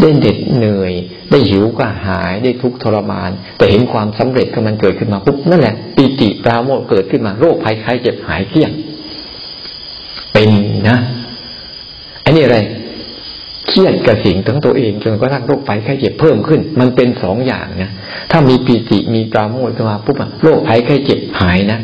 [0.01, 0.93] ได้เหน็ดเหนื่อย
[1.31, 8.71] ได้หิวก็หายได้ทุกทรมาน แต่เห็นความสำเร็จก็มันเกิดขึ้นมาปุ๊บนั่นแหละปีติปราโมทเกิดขึ้นมาโรคภัยไข้เจ็บหายเที่ยง
[10.33, 10.49] เป็น
[10.89, 10.97] นะ
[12.25, 12.57] อันนี้อะไร
[13.69, 17.91] เครียดกับสิ่งทั้งตัวเองจนกระทั่งโรคภัยไข้เจ็บเพิ่มขึ้น มันเป็นสองอย่างนะ
[18.31, 21.79] ถ้ามีปีติมีปราโมทขึ้นมาปุ๊บโรคภัยไข้เจ็บหายนะ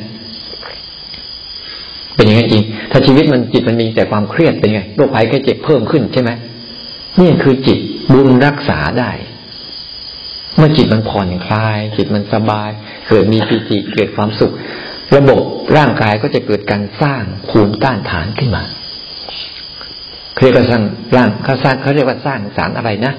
[2.15, 6.32] เป็นอย่างนั้นจริง ถ้าชีวิตมันจิตมันมีแต่ความเครียดเป็นไงโรคภัยไข้เจ็บเพิ่มขึ้นใช่ไหม
[7.21, 7.80] นี่คือจิต
[8.13, 9.12] บุญรักษาได้
[10.58, 12.69] เมื่อจิตมันผ่อนคลาย จิตมันสบาย
[13.08, 14.54] เกิดมีปีติเกิดความสุข
[15.15, 15.39] ระบบ
[15.78, 18.63] ร่างกายก็จะเกิดการสร้างภูมิต้านทานขึ้นมา
[20.36, 20.84] เขาเรียกว่าสร้าง
[21.15, 23.13] ร่างเขาสร้างเขาเรียกว่าสร้างสารอะไรนะ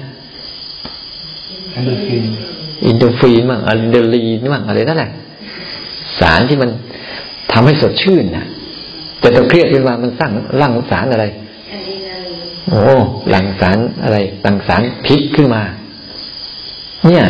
[1.75, 5.11] เอ็นดอร์ฟินเอ็นดอร์ฟินมั่งอะดรีนาลีนมั่งอะไรนั่นแหละ
[6.19, 6.69] สารที่มัน
[7.51, 8.45] ทำให้สดชื่นนะ
[9.19, 11.25] แต่ถ้าเครียดขึ้นมามันสร้างร่างสารอะไร
[12.69, 12.81] โอ้
[13.29, 15.61] หลังสารอะไรหลังสารพิษขึ้นมา
[17.05, 17.25] เนี่ย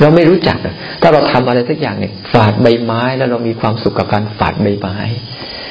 [0.00, 0.58] เราไม่รู้จัก
[1.00, 4.96] ถ้าเราทำอะไรสักอย่างเนี่ยฝาดใบไม้แล้วเรามีความสุขกับการฝาดใบไม้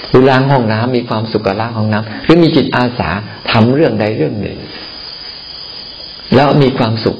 [0.10, 3.10] หรือล้างห้องน้ำมีความสุขกับล้างห้องน้ำหรือมีจิตอาสา
[3.52, 4.58] ทำเรื่องใดเรื่องหนึ่ง
[6.36, 7.18] แล้วมีความสุข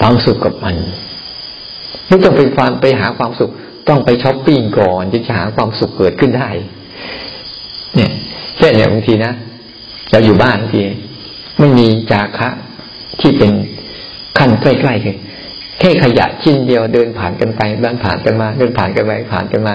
[0.00, 0.76] ความสุขกับมัน
[2.08, 3.50] ไม่ต้องไปความไปหาความสุข
[3.88, 6.48] ต้องไปช้อปปิ้งก่อนจึงจะหาความสุขเกิดขึ้นได้
[7.96, 8.12] เนี่ย
[8.56, 9.32] แค่เนี่ยบางทีนะ
[10.10, 10.82] เราอยู่บ้านบางที
[11.58, 12.48] ไม่มีจาคะ
[13.20, 13.52] ที่เป็น
[14.38, 15.16] ขั้นใกล้ๆเลย
[15.78, 19.74] แค่ขยะชิ้นเดียวเดินผ่านกันไปเดินผ่านกันมา เดินผ่านกันไปผ่านกันมา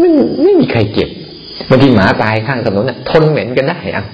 [0.00, 0.10] ไม่
[0.42, 1.08] ไม่มีใครเก็บ
[1.68, 4.04] บางทีหมาตายข้างถนนน่ะ ทนเหม็นกันได้อะ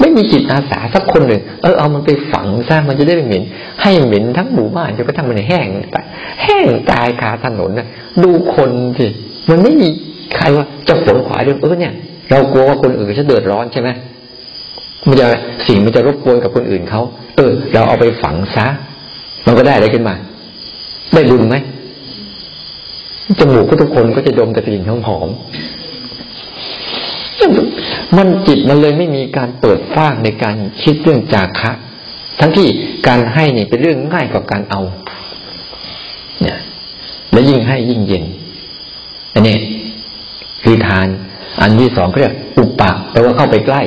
[0.00, 3.42] ไม่มีจิตอาสาสักคนหนึ่งเออเอามันไปฝังซะมันจะได้ไม่เหม็น
[3.82, 6.04] ให้เหม็นทั้งหมู่บ้านจนกระทั่งมันแห้งตาย
[6.42, 7.86] แห้งตายคาถนนน่ะ
[8.22, 9.06] ดูคนสิ
[9.50, 9.88] มันไม่มี
[10.36, 11.92] ใครว่าจะฝนขวายเรื่องเออเนี่ย
[12.30, 13.88] เรากลัวว่าคนอื่นจะเดือดร้อนใช่ไหม
[15.08, 15.26] มันจะ
[15.66, 17.02] สิ่งมันจะรบกวนกับคนอื่นเขา
[17.36, 18.66] เออ เราเอาไปฝังซะ
[19.46, 20.14] มันก็ได้อะไรขึ้นมา
[21.14, 21.56] ได้บุญไหม
[23.38, 25.28] จมูกก็ทุกคนก็จะดมแต่กลิ่นหอมหอม
[28.16, 31.72] มันจิตมันเลยไม่มีการเปิดฟางในการคิดเรื่องจาคะ
[32.40, 32.68] ทั้งที่
[33.06, 34.80] การให้เนี่ยเป็นเรื่องง่ายกว่าการเอา
[36.42, 36.58] เนี่ย
[37.32, 38.24] และยิ่งให้ยิ่งเย็น
[39.34, 39.56] อันนี้
[40.64, 41.06] คือทาน
[41.60, 43.82] อันที่สองเรียกอุปปะแปลว่าเข้าไปใกล้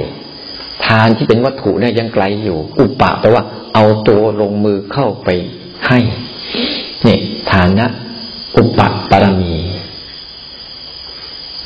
[0.86, 5.30] ทานที่เป็นวัตถุเนี่ยยังไกลอยู่ อุปปะแปลว่าเอาตัวลงมือเข้าไป
[5.88, 6.00] ให้
[7.04, 7.20] เนี่ย
[7.52, 7.90] ทานนะ
[8.58, 9.56] อุปปารมี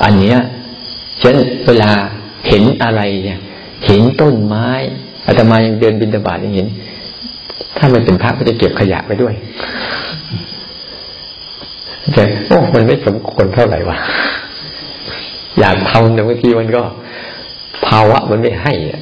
[0.03, 0.37] อันเนี้ย
[1.21, 1.91] ฉันเวลา
[2.47, 3.39] เห็นอะไรเนี่ย
[3.85, 4.67] เห็นต้นไม้
[5.25, 6.67] อาตมายังเดินบินตบาทยังเห็น
[7.77, 9.33] ถ้าไมันเป็นพระก็จะเก็บขยะไปด้วย
[12.13, 13.97] แต่โอ้มันไม่สมควรเท่าไหร่วะ
[15.59, 16.83] อยากทำแต่บางทีมันก็
[17.85, 19.01] ภาวะมันไม่ให้อะ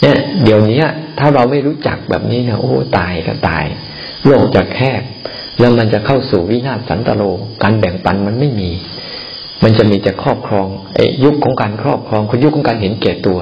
[0.00, 0.82] เนี่ยเดี๋ยวนี้
[1.18, 3.64] ถ้าเราไม่รู้จักแบบนี้นะโอ้ตายก็ตาย
[4.26, 5.02] โลกจะแคบ
[5.58, 7.22] แล้วมันจะเข้าสู่วินาศสันตโล
[7.62, 8.70] การแบ่งปันมันไม่มี
[9.62, 13.38] มันจะมีแต่ครอบครองไอ้ยุคของการครอบครองคือยุคของการเห็นแก่ตัว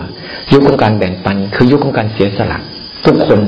[0.53, 2.59] ยุคของการแบ่งปัน คือยุคของการเสียสละ
[3.05, 3.41] ทุกคน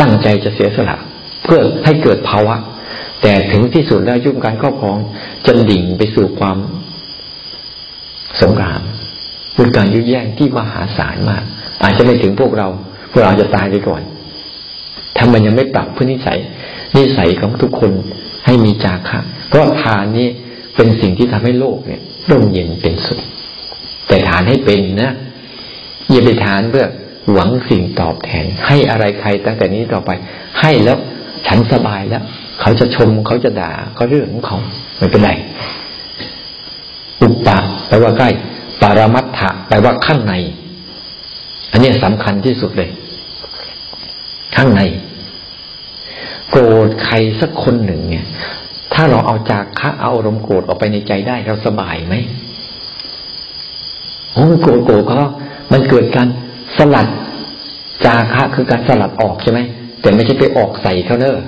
[0.00, 0.96] ตั้งใจจะเสียสละ
[1.44, 2.56] เพื่อให้เกิดภาวะ
[3.22, 4.96] แต่ถึงที่สุดแล้วยุคการครอบครอง
[5.46, 6.58] จะดิ่งไปสู่ความ
[8.42, 8.80] สงคราม
[9.56, 11.44] คือการยุแย่งที่มหาศาลมาก
[11.82, 12.68] อาจจะไม่ถึงพวกเรา
[13.10, 14.02] พวกเราจะตายไปก่อน
[15.16, 16.38] ถ้ามันยังไม่ปรับพื้นนิสัย
[17.00, 17.92] นิสัยของทุกคน
[18.44, 20.28] ให้มีจาคะเพราะทานนี้
[20.76, 23.20] เป็นสิ่งที่ทำให้โลกเนี่ยร่มเย็นเป็นสุข
[24.08, 25.12] แต่ทานให้เป็นนะ
[26.10, 26.86] อย่าไปทานเพื่อ
[27.32, 30.10] หวังสิ่งตอบแทน ให้อะไรใครตั้งแต่นี้ต่อไป
[30.60, 30.98] ให้แล้ว
[31.46, 32.22] ฉันสบายแล้ว
[32.60, 34.58] เขาจะชมเขาจะด่าก็เรื่องของเขา
[34.96, 35.30] ไม่เป็นไร
[37.22, 37.58] อุปปะ
[37.88, 38.30] แปลว่าใกล้
[38.82, 40.34] ปารมัตถะแปลว่าข้างใน
[41.72, 42.90] อันนี้สำคัญที่สุดเลย
[44.56, 44.82] ข้างใน
[46.50, 48.26] โกรธใครสักคนหนึ่งเนี่ย
[48.94, 52.14] ถ้าเราเอาจากคะเอาอารมณ์โกรธออกไปในใจได้เราสบายไหม
[54.32, 55.16] โอ้โกรธโกรธเขา
[55.72, 56.28] มันเกิดการ
[56.78, 57.08] สลัด
[58.04, 59.60] จาคะคือการสลัดออกใช่ไหม
[60.00, 61.46] แต่ไม่ใช่ไปออกใส่เขาเนอะ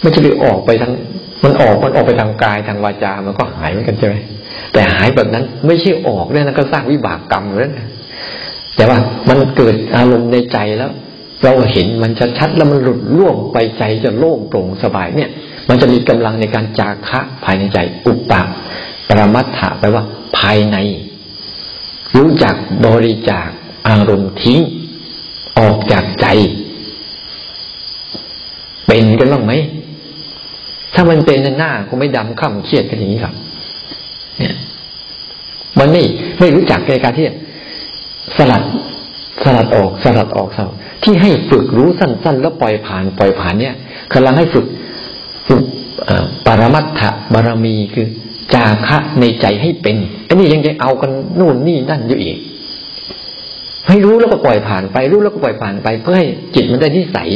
[0.00, 0.92] ไม่ใช่ไปออกไปทาง
[1.44, 4.16] มันออกมันออกไปทางกายทางวาจา มันก็หายเหมือนกันใช่ไหม
[4.72, 7.72] แต่หายแบบนั้นไม่ใช่ออกเนี่ยนะก็สร้างวิบากกรรมแล้ว
[8.76, 10.90] แต่ว่ามันเกิดอารมณ์ในใจแล้ว
[11.44, 15.30] เราเห็นมันชัดๆแล้วมันหลุดล่วงไปใจจะโล่งโปร่งสบายเนี่ย
[15.68, 18.42] มันจะมีกำลังในการจาคะภายในใจอุปปะ
[19.08, 20.04] ปรมัตถะแปลว่า
[20.38, 20.76] ภายใน
[22.16, 22.54] รู้จัก
[22.86, 23.48] บริจาค
[23.88, 24.60] อารมณ์ทิ้ง
[25.58, 26.26] ออกจากใจ
[28.86, 29.52] เป็นกันบ้างไหม
[30.94, 33.34] ถ้ามันเป็นหน้าคงไม่ดำข้ามเครียดกันอย่างนี้ครับ
[34.38, 34.54] เนี่ย
[35.78, 36.02] มันไม่
[36.40, 37.26] ไม่รู้จักในการที่
[38.36, 38.62] สลัด
[39.42, 43.74] สลัดออกสลัดออกสลัด ที่ให้ฝึกรู้สั้น ๆ แล้วปล่อยผ่านปล่อยผ่านเนี่ย
[44.12, 44.66] กำลังให้ฝึก
[45.48, 45.62] ฝึก
[46.46, 48.06] ปรมัตถบารมีคือ
[48.54, 49.96] จาคะในใจให้เป็น
[50.28, 51.10] อันนี้ยังจะเอากัน
[51.40, 52.38] นู่นนี่นั่นอยู่อีก
[53.88, 57.28] ให้รู้แล้วก็ปล่อยผ่านไป รู้แล้วก็ปล่อยผ่านไป เพื่อให้จิตมันได้นิสัย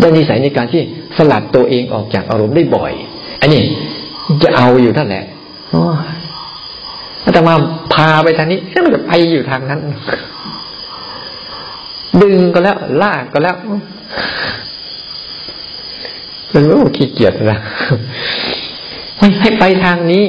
[0.00, 0.82] ได้นิสัยในการที่
[1.16, 2.92] สลัดตัวเองออกจากอารมณ์ได้บ่อย
[3.40, 3.62] อันนี้
[4.42, 5.24] จะเอาอยู่นั่นแหละ
[7.24, 7.54] อาตมา
[7.94, 9.80] พาไปทางนี้ก็จะไปอยู่ทางนั้น
[12.22, 13.56] ดึงก็แล้ว ลากก็แล้ว
[16.52, 17.60] มันโอ้ขี้เกียจนะ
[19.18, 20.24] ให้ให้ไปทางนี้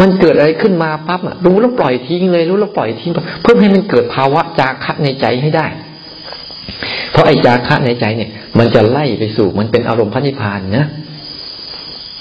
[0.00, 3.10] มันเกิดอะไรขึ้นมาปั๊บอะรู้แล้วปล่อยทิ้งเลย รู้แล้วปล่อยทิ้ง
[3.42, 5.66] เพื่อให้มันเกิดภาวะจาคะในใจให้ได้
[7.10, 10.86] เพราะไอ้จาคะในใจเนี่ย มันจะไล่ไปสู่ มันเป็นอารมณ์พระนิพพานนะ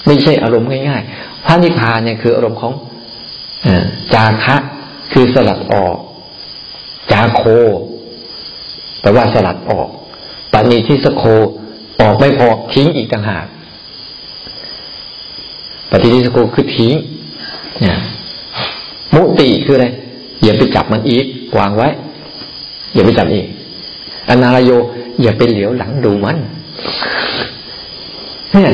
[0.08, 2.74] ไม่ใช่อารมณ์ง่ายๆพระนิพพานเนี่ยคืออารมณ์ของ
[4.14, 4.56] จาคะ
[5.14, 5.98] คือสลัดออก
[7.12, 7.42] จาโค
[9.06, 9.90] ปลว่าสลัดออก
[10.54, 11.24] ปณิทิสโค
[12.02, 13.46] ออกไม่พอทิ้งอีกต่างหาก
[15.92, 16.94] ปฏิทิสโคคือทิ้ง
[17.82, 17.98] เนี่ย
[19.16, 19.88] มุติคืออะไร
[20.44, 21.26] อย่าไปจับมันอีก
[21.58, 21.88] วางไว้
[22.94, 23.46] อย่าไปจับอีก
[24.30, 24.72] อนาลโย
[25.22, 26.38] อย่าไปเหลียวหลังดูมัน
[28.52, 28.74] เนี่ย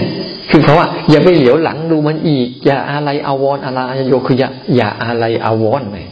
[0.50, 6.08] คือเขาว่า อย่าไปเหลียวหลังดูมันอีก อย่าอะไรอาวรอะไรโยคืออย่าอย่าอะไรอาวรเลย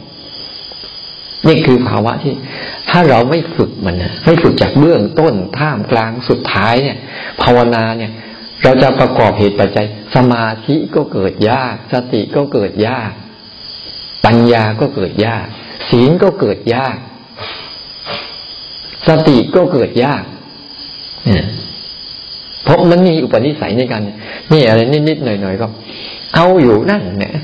[1.48, 2.34] นี่คือภาวะที่
[2.90, 6.98] ถ้าเราไม่ฝึกมันนะไม่ฝึกจากเบื้องต้นท่ามกลางสุดท้ายเนี่ย
[7.42, 8.12] ภาวนาเนี่ย
[8.62, 13.12] เราจะประกอบเหตุปัจจัย สมาธิก็เกิดยาก สติก็เกิดยาก
[14.24, 15.46] ปัญญาก็เกิดยาก
[15.90, 16.96] ศีลก็เกิดยาก
[19.08, 20.24] สติก็เกิดยาก
[21.26, 21.46] เนี่ย
[22.64, 24.02] เพราะมันมีอุปนิสัยในการ
[24.52, 25.66] นี่อะไรนิดๆหน่อยๆก็
[26.34, 27.34] เอาอยู่นั่นเนี่ย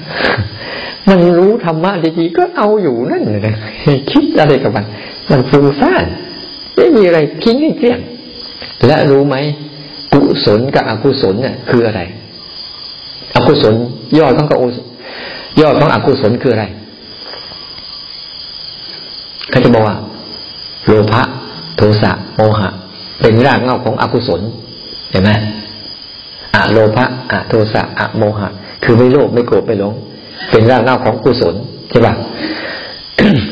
[1.09, 4.85] มันรู้ธรรมะดีๆก็เอาอยู่นั่นเลยคิดอะไรกับมัน
[5.31, 6.05] มันฟุ้งซ่าน
[6.77, 8.01] ไม่มีอะไรทิ้งให้เกลี้ยง
[8.87, 9.37] และรู้ไหม
[10.13, 12.01] กุศลกับอกุศลเนี่ยคืออะไร
[13.35, 13.75] อกุศล
[14.19, 16.65] ย่อต้องกับ่อต้องอกุศลคืออะไร
[19.51, 19.97] เขาจะบอกว่า
[20.87, 21.23] โลภะ
[21.77, 22.69] โทสะโมหะ
[23.21, 24.41] เป็นรากเหง้าของอกุศล
[25.11, 25.31] เห็นไหม
[26.55, 28.49] อะโลภะอะโทสะอะโมหะ
[28.85, 29.95] คือไม่โลภไม่โกรธไม่หลง
[30.51, 31.55] เป็นรากเหง้าของกุศล
[31.91, 32.15] ใช่ปะ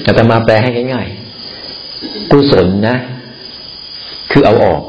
[0.06, 2.96] อาตมาแปลให้ง่ายๆกุศลนะ
[4.30, 4.82] คือเอาออก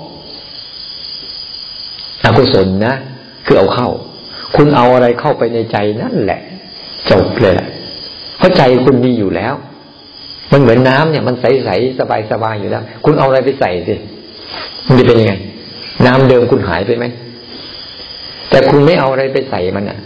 [2.23, 2.93] อกุศลนะ
[3.45, 3.89] คือเอาเข้า
[4.55, 6.41] คุณเอาอะไรเข้าไปในใจนั่นแหละ
[7.11, 7.67] จบเลยแหละ
[8.37, 9.53] เพราะใจคุณมีอยู่แล้ว
[10.51, 11.99] มันเหมือนน้ำเนี่ย มันใสๆ
[12.31, 13.95] สบายๆอยู่แล้ว คุณเอาอะไรไปใส่สิ
[14.87, 15.33] มันจะเป็นยังไง
[16.05, 17.05] น้ำเดิมคุณหายไปไหม
[18.49, 19.99] แต่คุณไม่เอาอะไรไปใส่มันอะ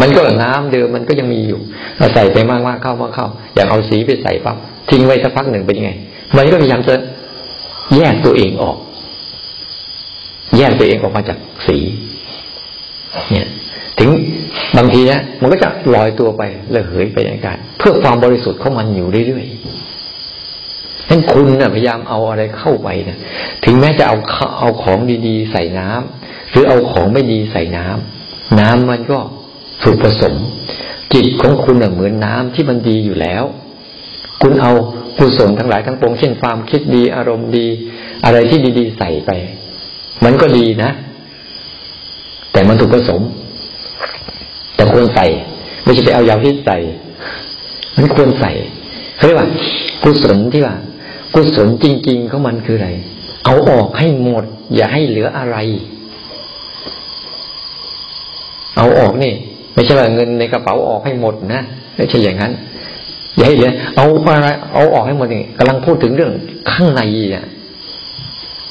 [0.00, 1.60] มันก็น้ำเดิมมันก็ยังมีอยู่
[1.98, 4.56] เราใส่ไปมากมากเข้ามากเข้า อย่างเอาสีไปใส่ปั๊บ
[4.90, 5.90] ทิ้งไว้สักพักหนึ่งเป็นยังไง
[6.36, 6.94] มันก็พยายามจะ
[7.96, 8.76] แยกตัวเองออก
[10.56, 11.78] แยกตัวเองออกมาจากสี
[13.32, 13.48] เนี่ย
[13.98, 14.10] ถึง
[14.76, 23.18] บางทีเนะมันก็จะลอยตัวไปเลยเหยไปในการเพื่อความบริสุทธิ์ของมันอยู่เรื่อยๆนั้นคุณนะพยายามเอาอะไรเข้าไปนะ
[23.64, 24.16] ถึงแม้จะเอา
[24.58, 29.18] เอาของดีๆ ใส่น้ำหรือเอาของไม่ดีใส่น้ำน้ำมันก็
[29.82, 30.34] ถูกผสม
[31.14, 33.44] จิตของคุณเหมือนน้ำที่มันดีอยู่แล้ว
[34.42, 34.72] คุณเอา
[35.18, 37.66] กุศลทั้งหลายทั้งปวงเช่นความคิดดีอารมณ์ดี
[38.24, 39.30] อะไรที่ดีๆใส่ไป
[40.24, 40.90] มันก็ดีนะ
[42.52, 43.22] แต่มันถูกผสม
[44.74, 45.26] แต่ควรใส่
[45.84, 46.78] ไม่ใช่ไปเอายาพิษใส่
[47.96, 48.52] มันควรใส่
[49.16, 49.48] เขาเรียกว่า
[50.04, 50.74] กุศลที่ว่า
[51.34, 52.90] กุศลจริง ๆ ของมันคืออะไร
[53.44, 55.56] เอาออกให้หมด อย่าให้เหลืออะไร
[58.76, 59.34] เอาออกนี่
[59.78, 61.62] ไม่ใช่ว่าเงินในกระเป๋าออกให้หมดนะ
[61.96, 62.52] ไม่ใช่อย่างนั้น
[63.36, 66.32] อย่าให้เหลือเอาอะไรเอาออกให้หมดนี่กำลังพูดถึงเรื่อง
[66.72, 67.46] ข้างในเนี่ย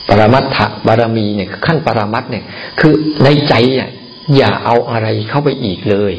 [0.10, 2.44] ปรมัตถบารมีเนี่ยขั้นปรมัตเนี่ย
[2.80, 2.94] คือ
[3.24, 3.90] ในใจอะ
[4.36, 6.14] อย่าเอาอะไรเข้าไปอีกเลย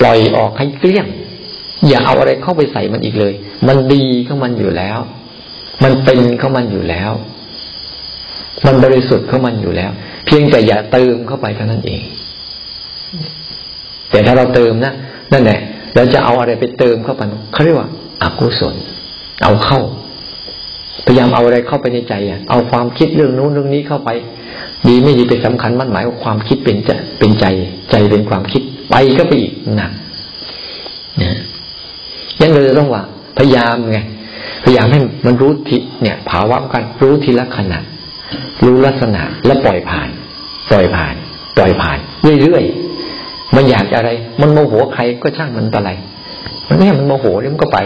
[0.00, 1.06] ปล่อยออกให้เกลี้ยง
[1.88, 3.34] อย่าเอาอะไรเข้าไปใส่มันอีกเลย
[3.68, 4.98] มันดีของมันอยู่แล้ว
[5.82, 7.12] มันเป็นของมันอยู่แล้ว
[8.66, 9.90] มันบริสุทธิ์ของมันอยู่แล้ว
[10.26, 12.02] เพียงแต่อย่าเติมเข้าไปเท่านั้นเอง
[14.10, 14.92] แต่ถ้าเราเติมนะ
[15.32, 15.60] นั่นแหละ
[15.94, 17.88] เราจะเอาอะไรไปเติมเข้าไปเขาเรียกว่า
[18.22, 18.74] อากุศล
[19.44, 19.80] เอาเข้า
[21.06, 24.10] พยายามเอาอะไรเข้าไปในใจอะ เอาความคิดเรื่องนู้นเรื่องนี้เข้าไป
[24.88, 27.46] ดีไม่ดีเป็นสำคัญมั่นหมายว่าความคิดเป็นจะเป็นใจ
[27.90, 29.90] ใจเป็นความคิดไปก็ไปอีกหนัก
[31.22, 31.36] นะ
[32.40, 33.02] ยังเลยต้องว่า
[33.38, 33.98] พยายามไง
[34.64, 37.78] พยายามให้มันรู้ทิเนี่ยภาวะกันรู้ทีละขณะ
[38.64, 40.08] รู้ลักษณะแล้วปล่อยผ่าน
[40.70, 41.14] ปล่อยผ่าน
[41.56, 41.98] ปล่อยผ่าน
[42.42, 42.85] เรื่อยๆ
[43.54, 45.90] มันอยากอะไร มันโมโหใครก็ช่างมันอะไร
[46.68, 47.78] มันไม่มันโมโหแล้วมันก็ไป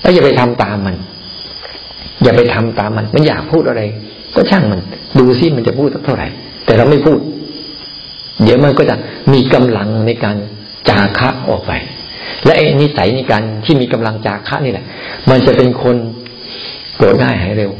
[0.00, 0.96] แล้วอย่าไปทำตามมัน
[2.22, 3.82] อย่าไปทำตามมัน มันอยากพูดอะไร
[4.36, 4.80] ก็ช่างมัน
[5.18, 6.26] ดูซิมันจะพูดสักเท่าไหร่
[6.64, 7.18] แต่เราไม่พูด
[8.42, 8.96] เดี๋ยวมันก็จะ
[9.32, 10.36] มีกำลังในการ
[10.88, 11.72] จาคะออกไป
[12.44, 14.84] และไอ้นิสัยในการที่มีกำลังจาคะนี่แหละ
[15.30, 15.96] มันจะเป็นคน
[16.96, 17.70] โกรธง่ายหายเร็ว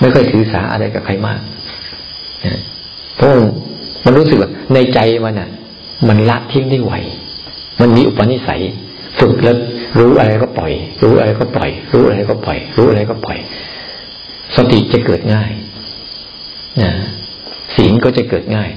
[0.00, 1.40] ไม่ค่อยถือสาอะไรกับใครมาก
[3.16, 3.28] เพราะ
[4.04, 5.48] มันรู้สึกว่าในใจมันอะ
[6.08, 6.92] มันละทิ้งได้ไว
[7.80, 8.62] มันมีอุปนิสัย
[9.18, 9.56] ฝึกแล้ว
[9.98, 13.38] รู้อะไรก็ปล่อย รู้อะไรก็ปล่อย รู้อะไรก็ปล่อย รู้อะไรก็ปล่อย
[14.56, 15.50] สติจะเกิดง่าย
[16.82, 16.92] นะ
[17.76, 18.70] ศีลก็จะเกิดง่าย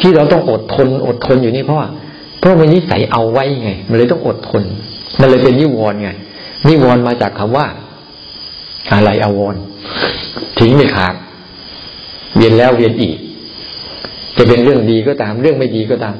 [0.00, 1.88] ที่เราต้องอดทนอดทนอยู่นี่เพราะว่า
[2.38, 4.62] เพราะมันนิสัยเอาไว้ไง มันเลยต้องอดทน
[5.20, 6.10] มันเลยเป็นนิวรณ์ไง
[6.68, 7.66] นิวรณ์มาจากคำว่า
[8.92, 9.62] อะไรอาวรณ์
[10.58, 11.14] ทิ้งไม่ขาด
[12.36, 13.16] เวียนแล้วเวียนอีก
[14.36, 16.14] จะเป็นเรื่องดีก็ตาม เรื่องไม่ดีก็ตาม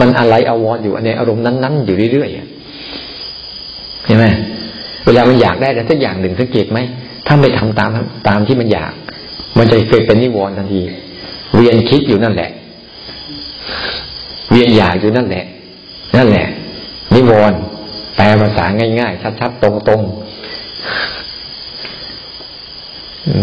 [0.00, 2.30] มันอะไรอาวรณ์อยู่ในอารมณ์นั้นๆ อยู่เรื่อย
[4.06, 4.24] เห็นไหม
[5.04, 6.78] เวลามันอยากได้แต่สักอย่างหนึ่งสังเกตไหม
[7.26, 7.90] ถ้าไม่ทำตาม
[8.28, 8.92] ตามที่มันอยาก
[9.58, 10.80] มันจะเกิดเป็นนิวรณ์ทันที
[11.54, 12.50] เวียนคิดอยู่นั่นแหละ
[14.50, 15.44] เวียนอยากอยู่นั่นแหละ
[16.16, 16.46] นั่นแหละ
[17.14, 17.58] นิวรณ์
[18.16, 18.64] แปลภาษา
[19.00, 20.26] ง่ายๆชัดๆตรงๆ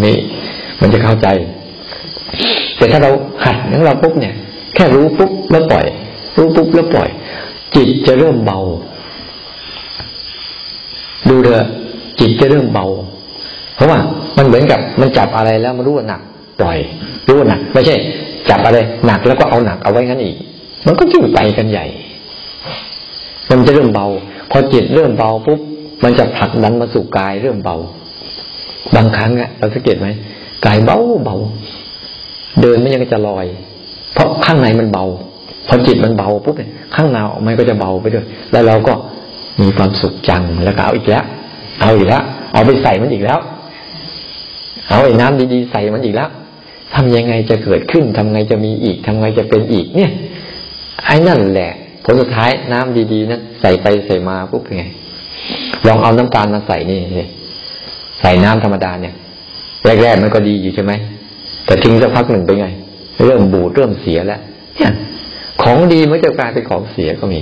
[0.06, 0.18] นี่
[0.80, 1.28] มันจะเข้าใจ
[2.78, 3.10] แต่ถ้าเรา
[3.44, 4.34] หัดของเราปุ๊บเนี่ย
[4.76, 5.86] แค่รู้ปุ๊บแล้วปล่อย
[6.38, 7.10] รู้ปุ๊บแล้วปล่อย
[7.76, 8.60] จิตจะเริ่มเบา
[11.30, 11.68] ดูเถอะ
[12.20, 12.86] จิตจะเริ่มเบา
[13.76, 14.00] เพราะว่า
[14.38, 16.22] มันเหมือนกับมันจับอะไรแล้วมันรู้ว่าหนัก
[16.60, 16.78] ปล่อย
[17.28, 17.96] รู้ว่าหนัก ไม่ใช่
[18.50, 20.36] จับอะไรหนักแล้วก็เอาหนักเอาไว้งั้นอีก
[20.86, 21.86] มันก็ยิ่งไปกันใหญ่
[23.50, 24.08] มันจะเริ่มเบา
[24.52, 25.60] พอจิตเริ่มเบาปุ๊บ
[26.04, 27.76] มันจะผลักดันมาสู่กายเริ่มเบา
[28.96, 30.08] บางครั้งอะเราสังเกตไหม
[30.66, 31.36] กายเบาเบา
[32.62, 33.46] เดินไม่ยังจะลอย
[34.14, 35.06] เพราะข้างในมันเบา
[35.68, 38.94] พอจิตมันเบาปุ๊บเนี่ยข้างในมันก็จะเบาไปด้วยแล้วเราก็
[39.62, 41.24] มีความสุขจังแล้วก็เอาอีกแล้ว
[41.82, 42.22] เอาอีกแล้ว
[42.54, 43.40] เอาไปใส่มันอีกแล้ว
[44.90, 46.30] เอาไอ้น้ำดีๆใส่มันอีกแล้ว
[46.96, 50.12] ทำยังไงจะเกิดขึ้นทำไงจะมีอีกทำไงจะเป็นอีก เนี่ย
[51.06, 51.72] ไอ้นั่นแหละ
[52.04, 54.86] ผลสุดท้ายน้ำดีๆนั้นใส่ไปใส่มาปุ๊บเป็นไง
[55.88, 57.00] ลองเอาน้ำตาลมาใส่นี่
[58.22, 59.14] ใส่น้ำธรรมดาเนี่ย
[60.02, 60.94] แรกๆมันก็ดีอยู่ใช่ไหม
[61.66, 62.68] แต่ทิ้งสักพักหนึ่งไปไง
[63.26, 64.40] เริ่มบูดเริ่มเสียแล้ว
[64.78, 64.92] เนี่ย
[65.64, 67.42] ของดีมันจะกลายเป็นของเสียก็มี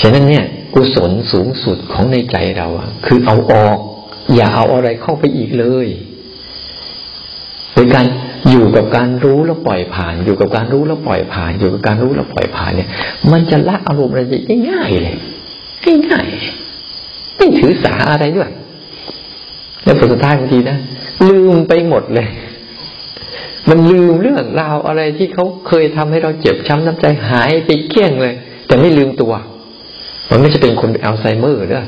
[0.00, 3.78] ฉะนั้นเนี่ย กุศลสูงสุดของในใจเราอะคือเอาออก
[4.34, 5.86] อย่าเอาอะไรเข้าไปอีกเลย
[7.72, 8.06] โดยการ
[8.50, 12.88] อยู่กับการรู้แล้วปล่อยผ่าน อยู่กับการรู้แล้วปล่อยผ่าน อยู่กับการรู้แล้วปล่อยผ่านเนี่ย
[13.32, 15.16] มันจะละอารมณ์อะไรได้ง่ายเลย
[16.08, 18.50] ง่ายๆไม่ถือสาอะไรด้วย
[19.84, 20.76] แล้วผลสุดท้ายบางทีนะ
[21.28, 22.28] ลืมไปหมดเลย
[23.70, 28.34] มันลืมเรื่องราวอะไรที่เขาเคยทำให้เราเจ็บช้ำน้ำใจหายไปเกลี้ยงเลย
[28.66, 29.32] แต่ไม่ลืมตัว
[30.30, 31.86] มันไม่ใช่เป็นคนเป็นอัลไซเมอร์ด้วย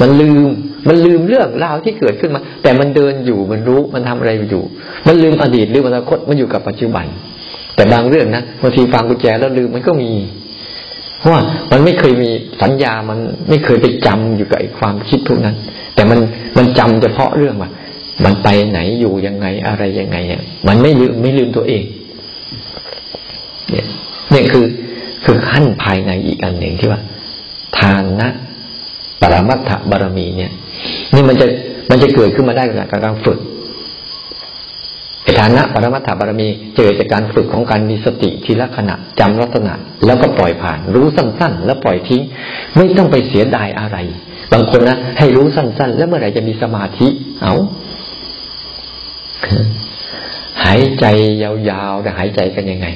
[0.00, 0.48] มันลืม
[0.88, 4.62] มันลืมเรื่องราวที่เกิดขึ้นมา แต่มันเดินอยู่มันรู้มันทำอะไรอยู่
[5.06, 7.06] มันลืมอดีตลืมอนาคตมันอยู่กับปัจจุบัน
[7.76, 10.10] แต่บางเรื่องนะบางทีฟังกุญแจแล้วลืมมันก็มี
[11.18, 11.42] เพราะว่า
[11.72, 12.30] มันไม่เคยมี
[12.62, 13.18] สัญญามัน
[13.48, 15.56] ไม่เคยไปจำอยู่กับไอ้ความคิดพวกนั้น
[15.94, 16.18] แต่มัน
[16.56, 17.70] มันจำเฉพาะเรื่องว่า
[18.24, 21.82] มันไปไหนอยู่ยังไงอะไรยังไงเนี่ยมันไม่ลืมไม่ลืมตัวเอง
[23.70, 23.86] เนี่ย
[24.30, 24.66] เนี่ยคือ
[25.24, 27.00] คือขั้นภายในอีกอันหนึ่งที่ว่า
[27.78, 28.28] ทานนะ
[29.20, 30.52] ปรมัตถบารมีเนี่ย
[31.14, 31.46] นี่มันจะ
[31.90, 33.38] มันจะเกิดขึ้นมาได้จากการฝึก
[35.38, 39.74] ฐานะปรมัตถบารมีเกิดจากการฝึกของการมีสติทีละขณะจำลักษณะ
[40.06, 42.22] แล้วก็ปล่อยผ่าน รู้สั้นๆ แล้วปล่อยทิ้ง
[42.76, 43.96] ไม่ต้องไปเสียดายอะไร
[44.52, 47.08] บางคนนะให้รู้สั้นๆ แล้วเมื่อไหร่จะมีสมาธิ
[47.42, 47.54] เอา
[50.64, 51.06] หายใจ
[51.42, 52.86] ยาวๆแต่หายใจกันยังไง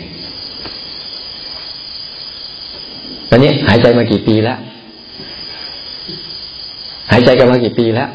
[3.30, 4.58] ตอนนี้หายใจมากี่ปีแล้ว
[7.10, 8.08] หายใจกันมากี่ปีแล้ว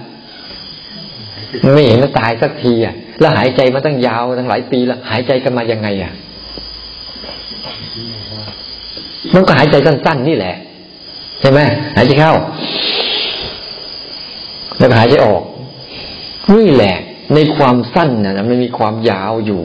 [1.74, 6.12] ไม่เห็นมันตายสักทีอะ แล้วหายใจมาตั้งยาวตั้งหลายปีแล้ว หายใจกันมายังไงอะ
[9.34, 10.56] มันก็หายใจสั้นๆนี่แหละ
[11.42, 11.60] ใช่ไหม
[11.96, 12.34] หายใจเข้า
[14.78, 15.42] แล้วหายใจออก
[16.56, 16.96] นี่แหละ
[17.34, 19.64] ในความสั้นน่ะมันมีความยาวอยู่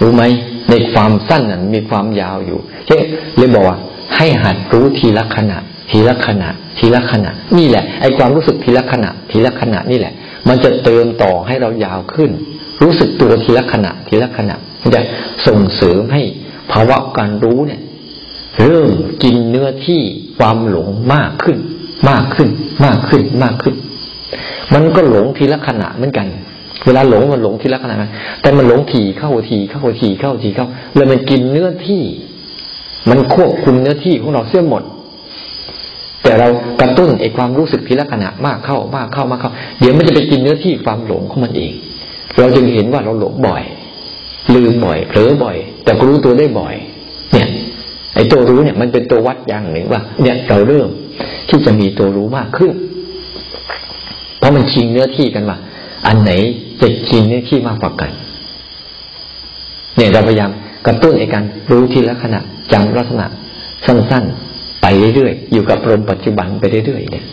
[0.00, 0.22] รู้ไหม
[0.70, 2.98] ในความสั้นนั้นมีความยาวอยู่เช่
[3.36, 3.78] เลยบอกว่า
[4.16, 5.58] ให้หัดรู้ทีละขณะ
[5.90, 6.48] ทีละขณะ
[6.78, 10.12] ทีละขณะ นี่แหละไอ้ความรู้สึกทีละขณะ ทีละขณะนี่แหละ
[10.48, 12.30] มันจะเติมต่อให้เรายาวขึ้น
[12.82, 15.00] รู้สึกตัวทีละขณะ ทีละขณะมันจะ
[15.46, 16.22] ส่งเสริมให้
[16.72, 17.80] ภาวะการรู้เนี่ย
[18.64, 18.90] เริ่ม
[19.22, 20.00] กินเนื้อที่
[20.38, 21.58] ความหลงมากขึ้น
[22.10, 22.48] มากขึ้น
[22.84, 23.74] มากขึ้นมากขึ้น
[24.74, 26.26] มันก็หลงทีละขณะเหมือนกัน
[26.86, 27.94] เวลาหลงมันหลงทีละขณะ
[28.42, 30.66] แต่มันหลงถี่เข้าทีเข้าทีเข้าทีเข้า
[30.96, 32.02] แล้วมันกินเนื้อที่
[33.10, 34.82] มันควบคุมเนื้อที่ของเราเสียหมด
[36.22, 36.48] แต่เรา
[36.80, 41.72] กระตุ้นไอ้ความรู้สึกทีละขณะมากเข้ามากเข้ามากเข้า เดี๋ยวมันจะไปกินเนื้อที่ความหลงของมันเอง
[42.38, 43.62] เราจึงเห็นว่าเราหลงบ่อย
[44.54, 46.74] ลืมบ่อยเผลอบ่อย แต่ก็รู้ตัวได้บ่อย
[47.32, 47.48] เนี่ย
[48.14, 50.88] ไอ้ตัวรู้เนี่ยมันเป็นตัววัดอย่างหนึ่งว่า เนี่ยเราเริ่ม
[51.48, 52.72] ที่จะมีตัวรู้มากขึ้น
[54.56, 55.58] มันชิงเนื้อที่กันว่า
[56.06, 56.32] อันไหน
[56.80, 58.10] จะกินเนื้อที่มากกว่ากัน
[59.96, 60.50] เนี่ยเราพยายาม
[60.86, 62.40] กระตุ้นในการรู้ทีละขณะ
[62.72, 63.26] จำลักษณะ
[63.86, 67.24] สั้นๆ ไปเรื่อยๆ อยู่กับลมปัจจุบันไปเรื่อยๆ เนี่ย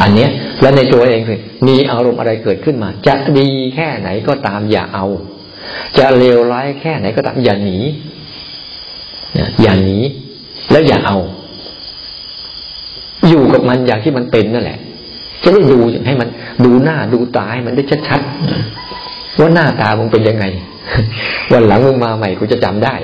[0.00, 5.06] อันเนี้ย แล้วในตัวเองคือมีอารมณ์อะไรเกิดขึ้นมา จะดีแค่ไหนก็ตามอย่าเอา
[5.98, 7.78] จะเลวร้ายแค่ไหนก็ตามอย่าหนี
[9.62, 9.98] อย่าหนี
[10.70, 11.18] แล้วอย่าเอา
[13.28, 14.78] อยู่กับมันอย่างที่มันเป็นนั่นแหละ
[15.42, 16.28] จะได้ดูให้มัน
[16.64, 20.44] ดูหน้าดูตาให้มันได้ชัดๆว่าหน้าตามึงเป็นยังไง
[21.52, 22.94] วันหลังมึงมาใหม่กูจะจำได้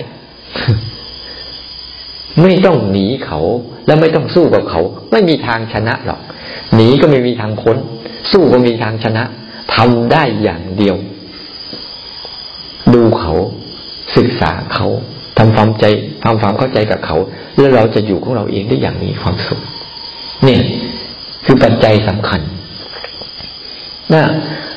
[2.43, 3.41] ไม่ต้องหนีเขา
[3.87, 4.81] แล้วไม่ต้องสู้กับเขา
[5.12, 6.20] ไม่มีทางชนะหรอก
[6.74, 7.76] หนีก็ไม่มีทางพ้น
[8.33, 9.24] สู้ก็มีทางชนะ
[9.74, 10.97] ทำได้อย่างเดียว
[12.95, 13.35] ดูเขา
[14.16, 14.87] ศึกษาเขา
[15.39, 15.85] ทำความใจ
[16.24, 17.16] ทำความเข้าใจกับเขา
[17.57, 19.61] แล้วเราจะอยู่ของเราเองได้อย่างมีความสุข
[20.45, 20.62] เนี่ย
[21.45, 22.41] คือปัจจัยสำคัญ
[24.14, 24.24] นะ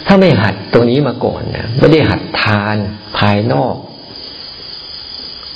[0.08, 2.76] ถ้าไม่หัดตรงนี้มาก่อนนะไม่ได้หัดทาน
[3.18, 3.76] ภายนอก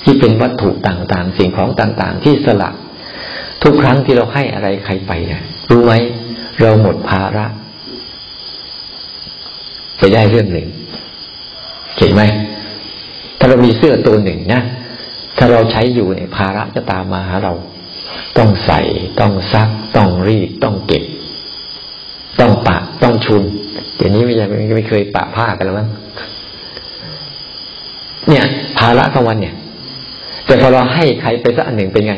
[0.04, 2.70] ที่เป็นวัตถุต่างๆ สิ่งของต่างๆ ที่สละ
[3.64, 5.94] ทุกครั้งที่เราให้อะไรใครไปเนี่ยรู้ไหม
[6.62, 7.46] เราหมดภาระ
[9.98, 10.68] ไปได้เรื่องหนึ่ง
[11.98, 12.22] เห็นไหม
[13.40, 14.62] ถ้าเรามีเสื้อตัวหนึ่งนะ
[15.38, 17.54] ถ้าเราใช้อยู่เนี่ยภาระจะตามมาหาเรา
[18.38, 18.82] ต้องใส่
[19.20, 21.04] ต้องซัก ต้องรีดต้องเก็บ
[22.40, 23.44] ต้องปะต้องชุน
[23.96, 24.46] เดี๋ยวนี้ไม่ใช่
[24.78, 25.90] ไม่เคยปะผ้ากันแล้วมั้ง
[28.28, 28.46] เนี่ย
[28.78, 29.56] ภาระของวันเนี่ย
[30.46, 32.16] แต่พอเราให้ใครไปสักอันหนึ่งเป็นไง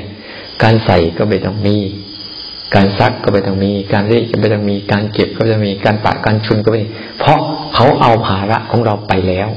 [0.64, 1.78] การใส่ก็ไม่ต้องมี
[2.76, 6.82] การซักก็ไม่ต้องมี การรีดก็ไม่ต้องมี การเก็บก็จะมีการปะการชุนก็ไม่
[7.20, 7.40] เพราะ
[7.76, 9.50] เขาเอาภาระของเราไปแล้ว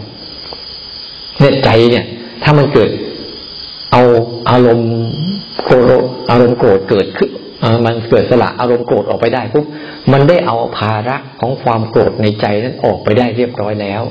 [1.39, 2.05] เนี่ยใจเนี่ย
[2.43, 2.91] ถ้ามันเกิด
[3.93, 4.03] เอา
[4.51, 4.93] อารมณ์
[5.65, 7.31] โกรธอารมณ์โกรธเกิดขึ้น
[7.87, 9.65] มันเกิดสละอารมณ์โกรธออกไปได้ปุ๊บ
[10.13, 14.03] มันได้เอาภาระของความโกรธในใจนั้นออกไปได้เรียบร้อยแล้ว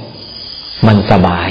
[0.88, 1.50] มันสบาย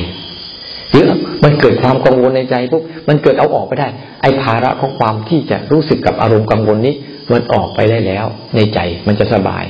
[0.90, 1.06] หรือ
[1.44, 3.88] มันเกิดความกังวลในใจปุ๊บมันเกิดเอาออกไปได้
[4.22, 6.94] ไอ้ภาระของความที่จะรู้สึกกับอารมณ์กังวลนี้
[7.32, 8.26] มันออกไปได้แล้ว
[8.56, 9.64] ในใจมันจะสบาย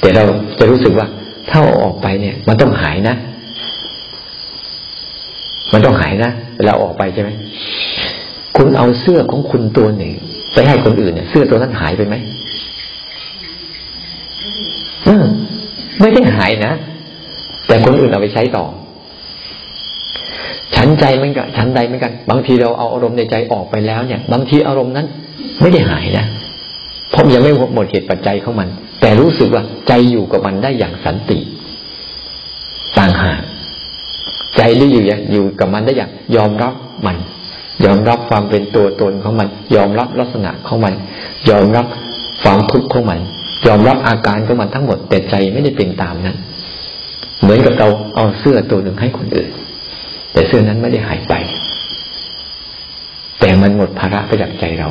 [0.00, 0.24] แต่เรา
[0.58, 1.06] จะรู้สึกว่า
[1.50, 3.16] ถ้าเอาออกไปเนี่ย มันต้องหายนะ
[5.72, 7.30] มันต้องหายนะเวลาออกไปใช่ไหม
[8.56, 10.12] คุณเอาเสื้อของคุณตัวหนึ่ง
[10.58, 12.14] ไปให้คนอื่นเนี่ยเสื้อตัวนั้นหายไปไหม
[15.06, 15.24] อืม
[16.00, 16.72] ไม่ได้หายนะ
[17.66, 18.64] แต่คนอื่นเอาไปใช้ต่อ
[20.76, 25.06] ฉันใจมันกับฉันใดเหมือนกัน บางทีเราเอาอารมณ์ในใจออกไปแล้วเนี่ย บางทีอารมณ์นั้น
[25.60, 26.24] ไม่ได้หายนะ
[27.10, 28.68] เพราะยังไม่หมดเหตุปัจจัยของมัน
[29.00, 31.38] แต่รู้สึกว่าใจอยู่กับมันได้อย่างสันติ
[32.98, 33.40] ต่างหาก
[34.56, 36.74] ใจที่อยู่อย่างอยู่กับมันได้อย่างยอมรับ
[37.06, 37.16] มัน
[37.84, 40.94] ยอมรับความเป็นตัวตนของมัน ยอมรับลักษณะของมัน
[41.50, 41.86] ยอมรับ
[42.42, 43.20] ความทุกข์ของมัน
[43.66, 46.36] ยอมรับอาการของมันทั้งหมดแต่ใจไม่ได้เป็นตามนั้น
[47.42, 49.50] เหมือนกับเราเอาเสื้อตัวหนึ่งให้คนอื่น
[50.32, 51.34] แต่เสื้อนั้นไม่ได้หายไป
[53.40, 54.88] แต่มันหมดภาระไปจากใจเรา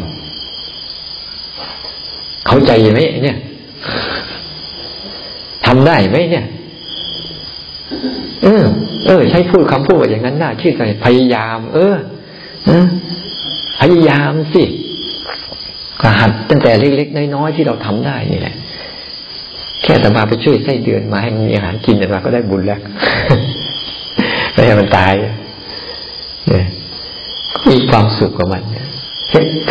[2.47, 3.37] เข้าใจไหมเนี่ย
[5.65, 6.45] ทำได้ไหมเนี่ย
[8.43, 8.63] เออ
[9.05, 11.95] เออ ใช้พูดคำพูดอย่างนั้นน่าชื่อใจพยายาม เออ
[13.79, 14.63] พยายามสิ
[16.19, 18.55] หัดตั้งแต่เล็กๆน้อยๆที่เราทำได้นี่แหละ
[19.83, 22.79] แค่แต่มาไปช่วยไส้เดือนมาให้มันมีอาหารกินแต่มาก็ได้บุญแล้ว
[24.53, 25.13] ไม่ให้มันตาย
[26.47, 26.65] เนี่ย
[27.69, 28.85] มีความสุขกับมันเนี่ย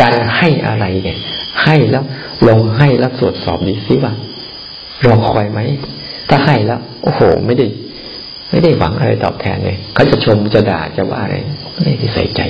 [0.01, 1.19] การให้อะไรเนี่ย
[1.65, 2.05] ให้แล้ว
[2.49, 4.13] ลงให้แล้วตรวจสอบดีสิว่า
[5.07, 5.61] รอคอยไหม
[6.29, 7.67] ถ้าให้แล้ว โอ้โห ไม่ได้
[8.51, 11.37] ไม่ได้หวังอะไรตอบแทนเลยเขาจะชมจะด่าจะว่าอะไร
[11.83, 12.41] ไม่ได้ใส่ใจ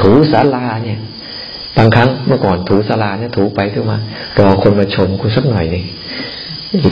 [0.00, 0.98] ถูศาลาเนี่ย
[1.76, 3.98] บางครั้งเมื่อก่อนถูศาลาเนี่ย ถูไปถูมา
[4.38, 5.82] รอคนมาชมคุณสักหน่อยนี่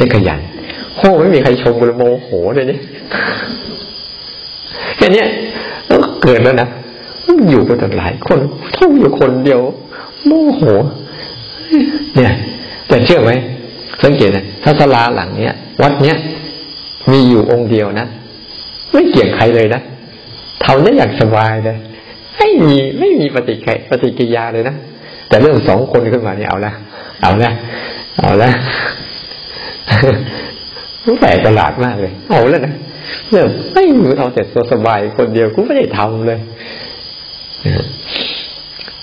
[0.03, 0.41] จะขยัน
[0.97, 2.81] โอ้ไม่มีใครชมกูเลยโมโหเลยเนี่ย
[4.97, 5.25] แค่นี้
[5.87, 6.69] แล้วเกิดแล้วนะ
[7.51, 8.39] อยู่กันตั้งหลายคน
[8.77, 9.61] ท่องอยู่คนเดียว
[10.27, 10.63] โมโห
[12.17, 12.33] เนี่ย
[12.89, 13.33] แต่เชื่อไหม
[14.03, 16.17] สังเกตนะถ้าศาลาหลังเนี้ยวัดเนี้ย
[17.11, 18.07] มีอยู่องค์เดียวนะ
[18.93, 19.81] ไม่เกี่ยงใครเลยนะ
[20.65, 21.77] ทำได้อย่างสบายเลย
[22.39, 24.77] ไม่มีไม่มีปฏิกิปฏิกิยาเลยนะ
[25.29, 26.73] แต่เรื่องสองคนขึ้นมาเนี่ยเอาละ
[27.23, 27.51] เอาละ
[28.19, 28.51] เอาละ
[31.21, 32.75] แปลกประหลาดมากเลย เอาแล้วนะ
[33.31, 34.43] เรื่องไม่มีเอาแต่
[34.73, 36.39] สบายคนเดียวกูไม่ได้ทำเลย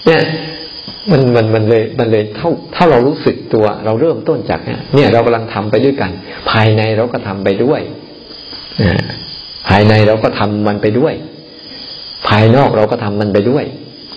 [0.06, 0.22] เนี่ย
[1.12, 6.12] มันมันมันเลยมันเลยเท่าถ้าเรารู้สึกตัว เราเริ่มต้นจากเนี่ยเนี่ยเรากำลังทำไปด้วยกัน
[6.51, 7.82] ภายในเราก็ทำไปด้วย
[9.70, 11.14] ภายในเราก็ทำมันไปด้วย
[12.28, 13.65] ภายนอกเราก็ทำมันไปด้วย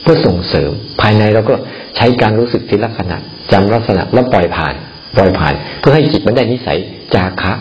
[0.03, 1.55] เพื่อส่งเสริม ภายในเราก็
[1.97, 3.19] ใช้การรู้สึกทีละขณะ
[3.53, 4.75] จำลักษณะแล้วปล่อยผ่าน
[5.17, 6.79] ปล่อยผ่าน เพื่อให้จิตมันได้นิสัย
[7.15, 7.53] จาคะ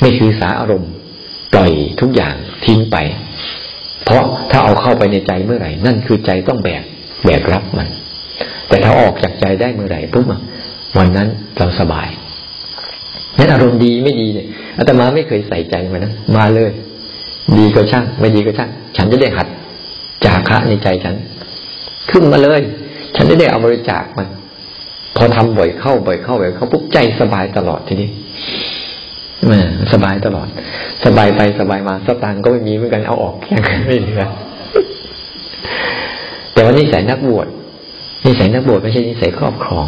[0.00, 0.90] ไม่คือสาอารมณ์
[1.52, 2.96] ปล่อยทุกอย่างทิ้งไป
[4.04, 6.82] เพราะถ้าเอาเข้าไปในใจเมื่อไหร่ นั่นคือใจต้องแบก
[7.24, 7.88] แบกรับมัน
[8.68, 10.26] แต่ถ้าออกจากใจได้เมื่อไหร่ปุ๊บ
[10.98, 12.08] วันนั้นเราสบาย
[13.38, 14.46] นั้นอารมณ์ดีไม่ดีเนี่ย
[14.78, 16.70] อาตมาไม่เคยใส่ใจมันนะมาเลย
[17.58, 19.46] ดีก็ช่าง ไม่ดีก็ช่าง ฉันจะได้หัด
[20.24, 21.14] จาคะในใจฉัน
[22.10, 22.60] ขึ้นมาเลย
[23.16, 24.28] ฉันจะได้เอาบริจาคมัน
[25.16, 28.08] พอทำบ่อยเข้าบ่อยเข้าบ่อยเข้าปุ๊บใจสบายตลอดทีนี้
[29.50, 29.52] ม
[29.92, 30.48] สบายตลอด
[31.04, 34.22] สบายไปสบายมาสตางค์ก็ไม่มีเหมือนกันเอาออกยังไม่เหลือ
[36.66, 37.46] ว่านิสัยนักบวช
[38.24, 39.86] นิสัยนักบวชไม่ใช่นิสัยครอบครอง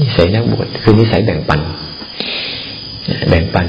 [0.00, 1.60] นิสัยนักบวชคือนิสัยแบ่งปัน
[3.28, 3.66] แบ่งปัน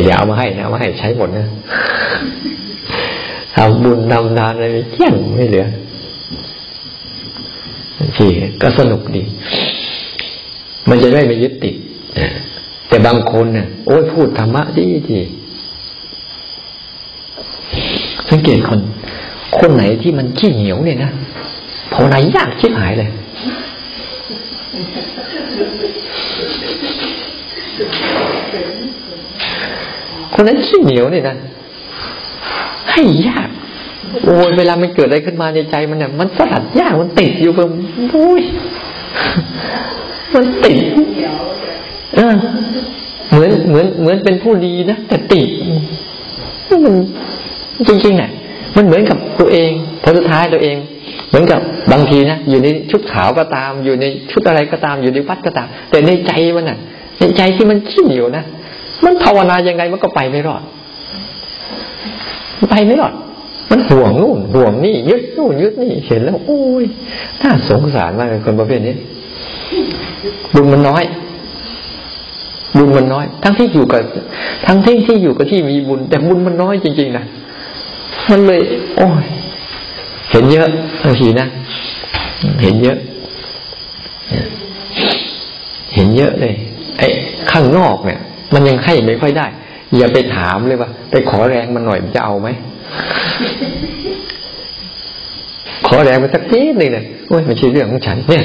[0.00, 1.46] แต่อย่าเอามาให้นะเอามาให้ใช้หมดนะ
[3.56, 5.66] ทำบุญทำทานอะไรเที่ยงไม่เหลือ
[8.16, 8.26] ที
[8.62, 9.22] ก็สนุกดี
[10.88, 11.74] มันจะได้ไม่ยึดติด
[12.88, 15.20] แต่บางคนเนี่ยโอ้ยพูดธรรมะดีดี
[18.30, 18.80] สังเกตคน
[19.58, 21.10] คนไหนที่มันขี้เหนียวเนี่ยนะ
[21.92, 23.10] ภาวนายากชิบหายเลย
[30.40, 31.36] คนนั้นขี้เหนียวเนี่ยนะ
[32.90, 33.48] ให้ยาก
[34.24, 37.68] โอ้ยเวลามันเกิดอะไรขึ้นมาในใจมันเนี่ยมันสลัดยากมันติดอยู่แบบ
[38.12, 38.42] โอ้ย
[40.34, 40.78] มันติด
[42.16, 42.34] เออ
[43.30, 45.48] เหมือนเหมือนเหมือนเป็นผู้ดีนะแต่ติด
[46.68, 46.94] มัน
[47.88, 48.30] จริงๆเนี่ย
[48.76, 49.70] มันเหมือนกับตัวเอง
[50.02, 50.76] พอสุดท้ายตัวเอง
[51.28, 51.60] เหมือนกับ
[51.92, 56.78] บางทีนะอยู่ในชุดขาวก็ตาม อยู่ในชุดอะไรก็ตามอยู่ในวัดก็ตาม แต่ในใจมันน่ะ
[57.18, 58.44] ในใจที่มันขี้เหนียวนะ
[59.04, 60.62] มันภาวนายังไงมันก็ไปไม่รอด
[62.70, 63.12] ไปไม่รอด
[63.70, 66.84] มันห่วงนู่นห่วงนี่ยึดนู่นยึดนี่เห็นแล้ว โอ้ย
[67.42, 68.94] น่าสงสารมากเลยคนประเภทนี้
[70.54, 71.04] บุญมันน้อย
[72.76, 74.00] บุญมันน้อย ทั้งที่อยู่กับ
[74.66, 77.24] ทั้งที่ที่อยู่กับที่มีบุญ แต่บุญมันน้อยจริงๆนะ
[78.30, 78.60] มันเลย
[78.96, 79.24] โอ้ย
[80.30, 80.66] เห็นเยอะ
[81.02, 81.46] บางทีนะ
[82.62, 82.98] เห็นเยอะ
[85.94, 86.54] เห็นเยอะเลย
[86.98, 87.06] ไอ้
[87.50, 88.20] ข้างนอกเนี่ย
[88.54, 89.46] มันยังให้ไม่ค่อยได้
[89.96, 92.48] อย่าไปถามเลยว่า ไปขอแรงมันหน่อยจะเอาไหม
[95.86, 98.44] ขอแรงมันสักนิดหนึ่งเนี่ยโอ้ยมันใช่เรื่องของฉัน เนี่ย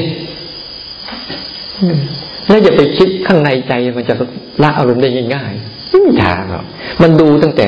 [2.47, 4.15] แล้วอย่าไปคิดข้างในใจมันจะ
[4.63, 6.65] ละอารมณ์ได้ง่ายๆไม่มีทางหรอก
[7.01, 7.67] มันดูตั้งแต่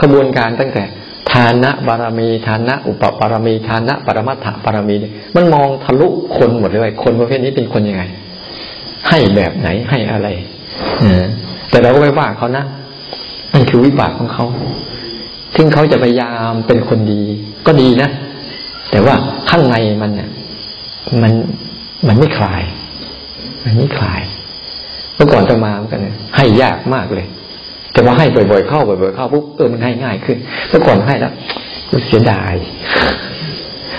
[0.00, 0.84] กระบวนการตั้งแต่
[1.32, 4.94] ทานะบารมีทานะอุปปารมีทานะปรมัตถบารมี
[5.36, 8.02] มันมองทะลุคนหมดเลยคนประเภทนี้เป็นคนยังไง
[9.08, 10.28] ให้แบบไหนให้อะไร
[11.04, 11.06] อ
[11.70, 12.64] แต่เราก็ไม่ว่าเขานะ
[13.54, 14.44] มันคือวิบากของเขา
[15.56, 17.22] ถึงเขาจะพยายามเป็นคนดี
[17.66, 18.08] ก็ดีนะ
[18.90, 19.14] แต่ว่า
[19.50, 20.30] ข้างในมันเนี่ย
[21.22, 21.32] มัน
[22.08, 22.62] มันไม่คลาย
[23.64, 24.22] มันไม่คลาย
[25.14, 26.00] เมื่อก่อนจะมาเหมือนกัน
[26.36, 27.26] ให้ยากมากเลย
[27.92, 30.36] แต่ว่าให้บ่อยๆเข้าบ่อยๆเข้าปุ๊บเออมันให้ง่ายขึ้น
[30.68, 31.32] เมื่อก่อนให้แล้ว
[32.06, 32.54] เสียดาย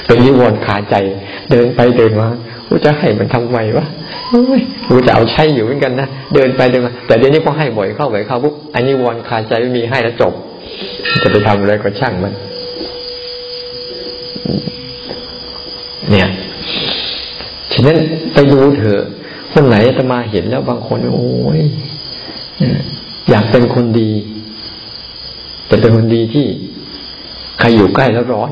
[0.06, 0.96] เป็นนิวรณ์คาใจ
[1.52, 2.28] เดินไปเดินมา
[2.68, 3.86] กูจะให้มันทำไมวะ
[4.90, 10.34] กูจะเอาใช้อยู่เหมือนกันนะเดินไปเดินมาแต่เดี๋ยวนี้พอให้บ่อยเข้าบ่อยเข้าปุ๊บอันนี้วรคาใจไม่มีให้แล้วจบ
[11.22, 12.34] จะไปทำอะไรก็ช่างมัน
[16.10, 16.28] เนี่ย
[17.74, 17.98] ฉะนั้น
[18.34, 19.04] ไปดูเถอะ
[19.54, 21.62] คนไหนจะมาเห็นแล้วบางคนโอ้ย
[23.30, 24.12] อยากเป็นคนดี
[25.68, 26.46] แต่เป็นคนดีที่
[27.60, 28.52] ใครอยู่ใกล้แล้วร้อน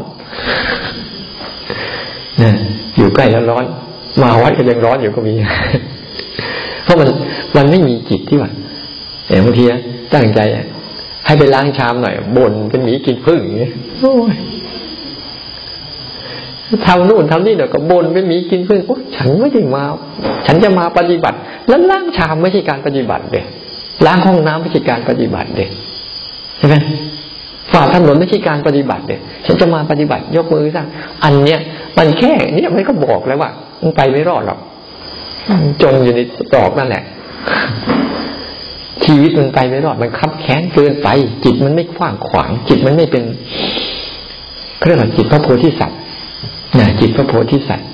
[2.39, 2.53] เนี่ย
[2.97, 3.65] อยู่ใกล้แล้วร้อน
[4.21, 5.33] มาวัดก็ยังร้อนอยู่ก็มี
[6.83, 7.09] เพราะมัน
[7.57, 8.51] มันไม่มีจิตที่ว่า
[9.27, 9.63] เอย่างบางที
[10.13, 10.39] ตั้งใจ
[11.25, 14.35] ให้ไปล้างชามหน่อยบ่นเป็นหมีกินพึ่งอย่างนี้โอ้ย
[16.85, 19.83] ทำนู่นทำนี่เดี๋ยวก็บนเป็นหมีกินพึ่งโอ้ฉันไม่ได้มา
[20.47, 21.37] ฉันจะมาปฏิบัติ
[21.67, 23.41] แล้วล้างชามไม่ใช่การปฏิบัติเด็
[24.05, 25.65] ล้างห้องน้ำไม่ใช่การปฏิบัติเด็
[26.57, 26.75] ใช่ไหม
[27.73, 29.15] ฝ่าถนนไม่ใช่การปฏิบัติเด็
[29.45, 30.83] ฉันจะมาปฏิบัติยกมือซะ
[31.23, 31.59] อันเนี้ย
[31.97, 33.49] มันแค่เนี่ยไม่ก็บอกแล้วว่า
[33.81, 34.59] มันไปไม่รอดหรอก
[35.81, 36.19] จมอยู่ใน
[36.55, 37.03] ตอกนั่นแหละ
[39.05, 41.07] ชีวิตมันไปไม่รอดมันคับแค้นเกินไป
[41.45, 43.23] จิตมันไม่กว้างขวาง จิตมันไม่เป็น
[44.85, 45.99] เรียกว่าจิตพระโพธิสัตว์
[46.79, 47.87] นะจิตพระโพธิสัตว์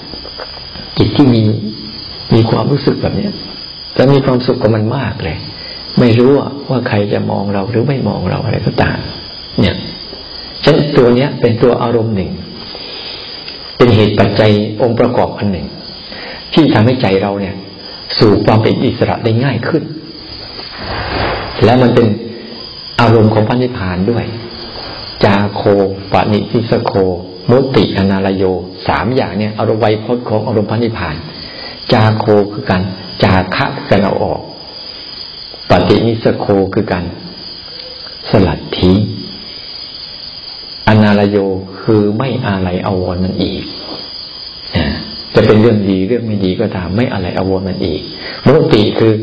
[0.97, 1.43] จิตที่มี
[2.33, 3.33] มีความรู้สึกแบบเนี้ย
[3.97, 5.37] จะมีความสุขกับมันมากเลย
[5.99, 6.31] ไม่รู้
[6.69, 8.97] ว่าใครจะมองเราหรือไม่มองเราอะไรก็ตาม
[9.59, 9.75] เนี่ย
[10.65, 12.31] ฉันตัวเนี้ย เป็นตัวอารมณ์หนึ่ง
[13.77, 14.51] เป็นเหตุปัจจัย
[14.81, 15.67] องค์ประกอบอันหนึ่ง
[16.53, 17.55] ที่ทำให้ใจเราเนี่ย
[18.19, 19.83] สู่ความเป็นอิสระได้ง่ายขึ้น
[21.63, 22.07] และมันเป็น
[23.01, 24.25] อารมณ์ของพันิพานด้วย
[25.23, 25.61] จาโค
[26.11, 26.93] ปณิทิสโค
[27.49, 28.43] มุติอนาลโย
[28.87, 31.15] สามอย่างเนี่ยอารมณ์ไวยพจน์ของอารมณ์พันิพาน
[31.93, 32.81] จาโคคือการ
[33.23, 34.41] จาคะคือการเอาออก
[35.69, 37.05] ปฏินิสโคคือการ
[38.29, 38.95] สลัดทิ้ง
[40.87, 41.37] อนาลโย
[41.81, 43.63] คือไม่อะไรอาวรมันอีก
[45.35, 48.01] จะเป็นเรื่องดีเรื่องไม่ดีก็ตาม ไม่อะไรอาวรมันอีก
[48.45, 49.13] มุติคือ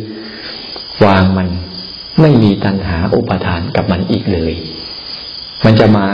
[1.04, 1.48] วางมัน
[2.20, 4.54] ไม่มีตัณหาอุปทานกับมันอีกเลย
[5.64, 6.06] มันจะมา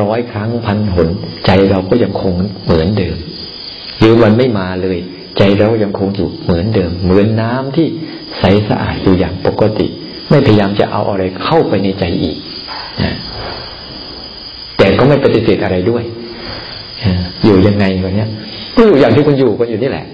[0.00, 1.08] ร้อยครั้งพันหน
[1.46, 2.32] ใจเราก็ยังคง
[2.64, 3.16] เหมือนเดิม
[3.98, 4.98] หรือมันไม่มาเลย
[5.38, 7.86] ใจเรายังคงอยู่เหมือนเดิม เหมือนน้ำที่
[8.38, 9.86] ใสสะอาดอยู่อย่างปกติ
[10.30, 12.36] ไม่พยายามจะเอาอะไรเข้าไปในใจอีก
[13.02, 13.14] นะ
[14.84, 16.02] แต่ก็ไม่ปฏิเสธอะไรด้วย
[17.44, 18.28] อยู่ยังไงวะเนี้ย
[18.76, 20.06] ก็อยู่อย่างที่คุณอยู่กันอยู่นี่แหละ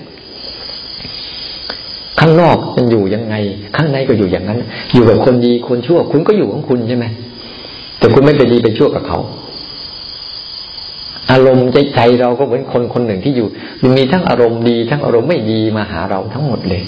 [2.20, 3.34] ข้างนอกมันอยู่ยังไง
[3.76, 4.58] ข้างในก็อยู่อย่างนั้น
[4.94, 7.06] อยู่กับคนดีคนชั่ว คุณก็อยู่ของคุณใช่ไหม
[7.98, 9.18] แต่คุณไม่ไปดีไปชั่วกับเขา
[11.30, 13.46] อารมณ์ใจใจเราก็เหมือนคนคนหนึ่งที่อยู่
[13.96, 16.82] มีทั้งอารมณ์ดี ทั้งอารมณ์ไม่ดีมาหาเราทั้งหมดเลย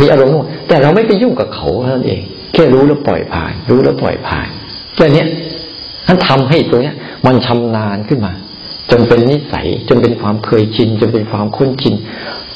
[0.00, 0.32] มีอารมณ์
[0.68, 2.20] แต่เราไม่ไปยุ่งกับเขาเท่านั้นเอง
[2.52, 4.48] แค่รู้แล้วปล่อยผ่าน รู้แล้วปล่อยผ่าน
[4.96, 5.24] แค่นี้
[6.06, 6.94] ท่านทำให้ตัวเนี้ย
[7.26, 8.32] มันชำนาญขึ้นมา
[8.90, 11.94] จนเป็นนิสัย จนเป็นความเคยชิน จนเป็นความคุ้นชิน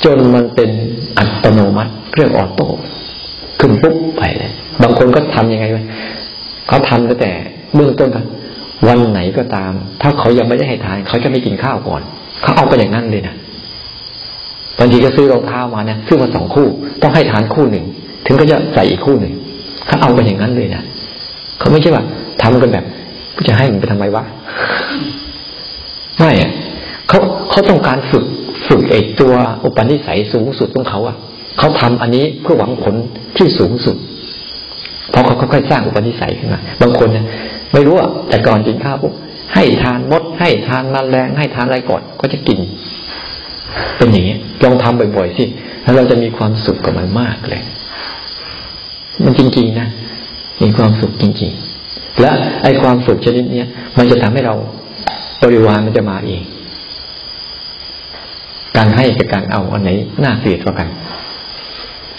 [0.05, 0.71] จนมันเป็น
[1.19, 2.69] อัตโนมัติเรื่องออโต้
[3.61, 5.79] ขึ้นปุ๊บไปเลยบางคนก็ทํำยังไงไหม
[6.69, 7.31] เขาทำตั้งแต่
[7.75, 8.25] เบื้องต้นกัน
[8.89, 9.73] วันไหนก็ตาม
[10.03, 12.03] ถ้าเขายังไม่ได้ให้ทาน เขาจะไม่กินข้าวก่อน
[12.43, 13.35] เขาเอาไปอย่างนั้นเลยนะ
[14.79, 16.67] บางทีก็ซื้อรองเท้ามาเนี่ยซื้อมาสองคู่
[17.03, 17.85] ต้องให้ทานคู่หนึ่ง
[18.27, 19.35] ถึงก็จะใส่อีกคู่หนึ่ง
[19.87, 20.83] เขาเอาไปอย่างนั้นเลยนะ
[21.59, 22.05] เขาไม่ใช่ว่า
[22.43, 22.85] ทำกันแบบ
[23.47, 24.25] จะให้มันไปทำไมวะ
[26.19, 26.51] ไม่อะ
[27.09, 27.19] เขา
[27.51, 28.25] เขาต้องการฝึก
[28.69, 29.35] ฝึกเอกตัว
[29.65, 31.17] อุปนิสัยสูงสุดของเขาอะ
[31.59, 32.95] เขาทำอันนี้เพื่อหวังผล
[33.37, 33.97] ที่สูงสุด
[35.11, 37.27] เพราะเขาค่อยๆสร้างอุปนิสัยขึ้นมาบางคนเนี่ย
[37.73, 39.13] ไม่รู้อะแต่ก่อนกินข้าวปุ๊บ
[39.55, 42.59] ให้ทานมด ให้ทานมแมลงให้ทานอะไรก่อนก็จะกิน
[43.97, 45.45] เป็นอย่างนี้ลองทำบ่อยๆสิ
[45.83, 47.63] แล้วเราจะมีความสุขกับมันมากเลย
[49.25, 49.89] มันจริง ๆ นะ
[50.63, 51.78] มีความสุขจริง ๆ
[52.21, 52.31] และ
[52.63, 54.55] ไอความสุขชนิดเนี้ยมันจะทำให้เรา
[55.43, 56.43] บริวารมันจะมาเอง
[58.77, 59.91] การให้กับการเอาอันไหน
[60.25, 60.89] น่าเกลียดกว่ากัน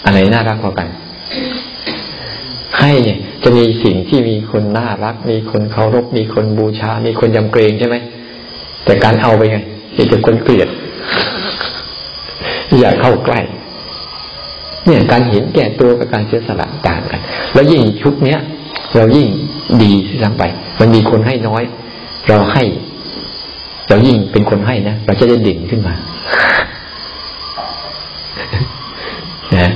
[0.04, 0.88] อันไหนน่ารักกว่ากัน
[2.78, 7.96] ให้เนี่ย จะมีสิ่งที่มีคนน่ารัก มีคนเคารพ มีคนบูชา มีคนยำเกรงใช่ไหม
[8.84, 9.58] แต่การเอาไปไง
[9.96, 10.68] มีแต่คนเกลียด
[12.78, 13.40] อย่าเข้าใกล้
[14.86, 17.20] เนี่ยการเห็นแก่ตัวกับการเสียสละต่างกัน
[17.54, 18.40] แล้วยิ่งชุดเนี้ย
[18.96, 19.28] เรายิ่ง
[19.82, 19.92] ดี
[20.22, 20.42] ทั้งไป
[20.80, 21.62] มันมีคนให้น้อย
[22.28, 22.64] เราให้
[23.88, 25.94] เรายิ่งเป็นคนให้นะเราจะได้ดิ่งขึ้นมา
[29.56, 29.68] นะ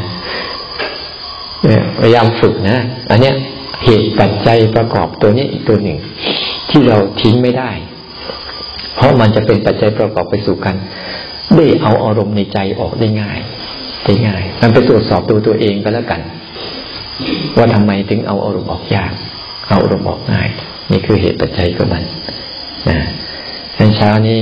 [1.98, 2.78] พยายามฝึกนะ
[3.10, 3.34] อันเนี้ย
[3.84, 5.98] เหตุปัจจัยประกอบตัวนี้อีกตัวหนึ่ง
[6.70, 7.70] ที่เราทิ้งไม่ได้
[8.96, 10.76] เพราะมันจะเป็นปัจจัยประกอบไปสู่กัน
[11.56, 13.38] ได้เอาอารมณ์ในใจออกได้ง่าย
[14.04, 16.20] ได้ง่าย มันไปตรวจสอบตัวตัวเองก็แล้วกัน
[17.56, 19.12] ว่าทำไมถึงเอาอารมณ์ออกยาก
[19.68, 20.48] เอาอารมณ์ออกง่าย
[20.90, 22.04] นี่คือเหตุปัจจัยของมัน
[22.88, 22.98] นะ
[23.76, 24.40] ในเช้านี้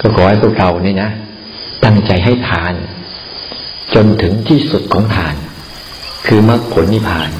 [0.00, 1.10] ก็ขอให้พวกเรานี่นะ
[1.84, 2.74] ตั้งใจให้ทาน
[3.94, 5.34] จนถึงที่สุดของทาน
[6.26, 7.30] คือมรรคผลนิพพาน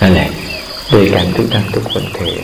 [0.00, 0.30] นั่นแหละ
[0.90, 2.36] โดยการทุกท่านทุกคนเทอ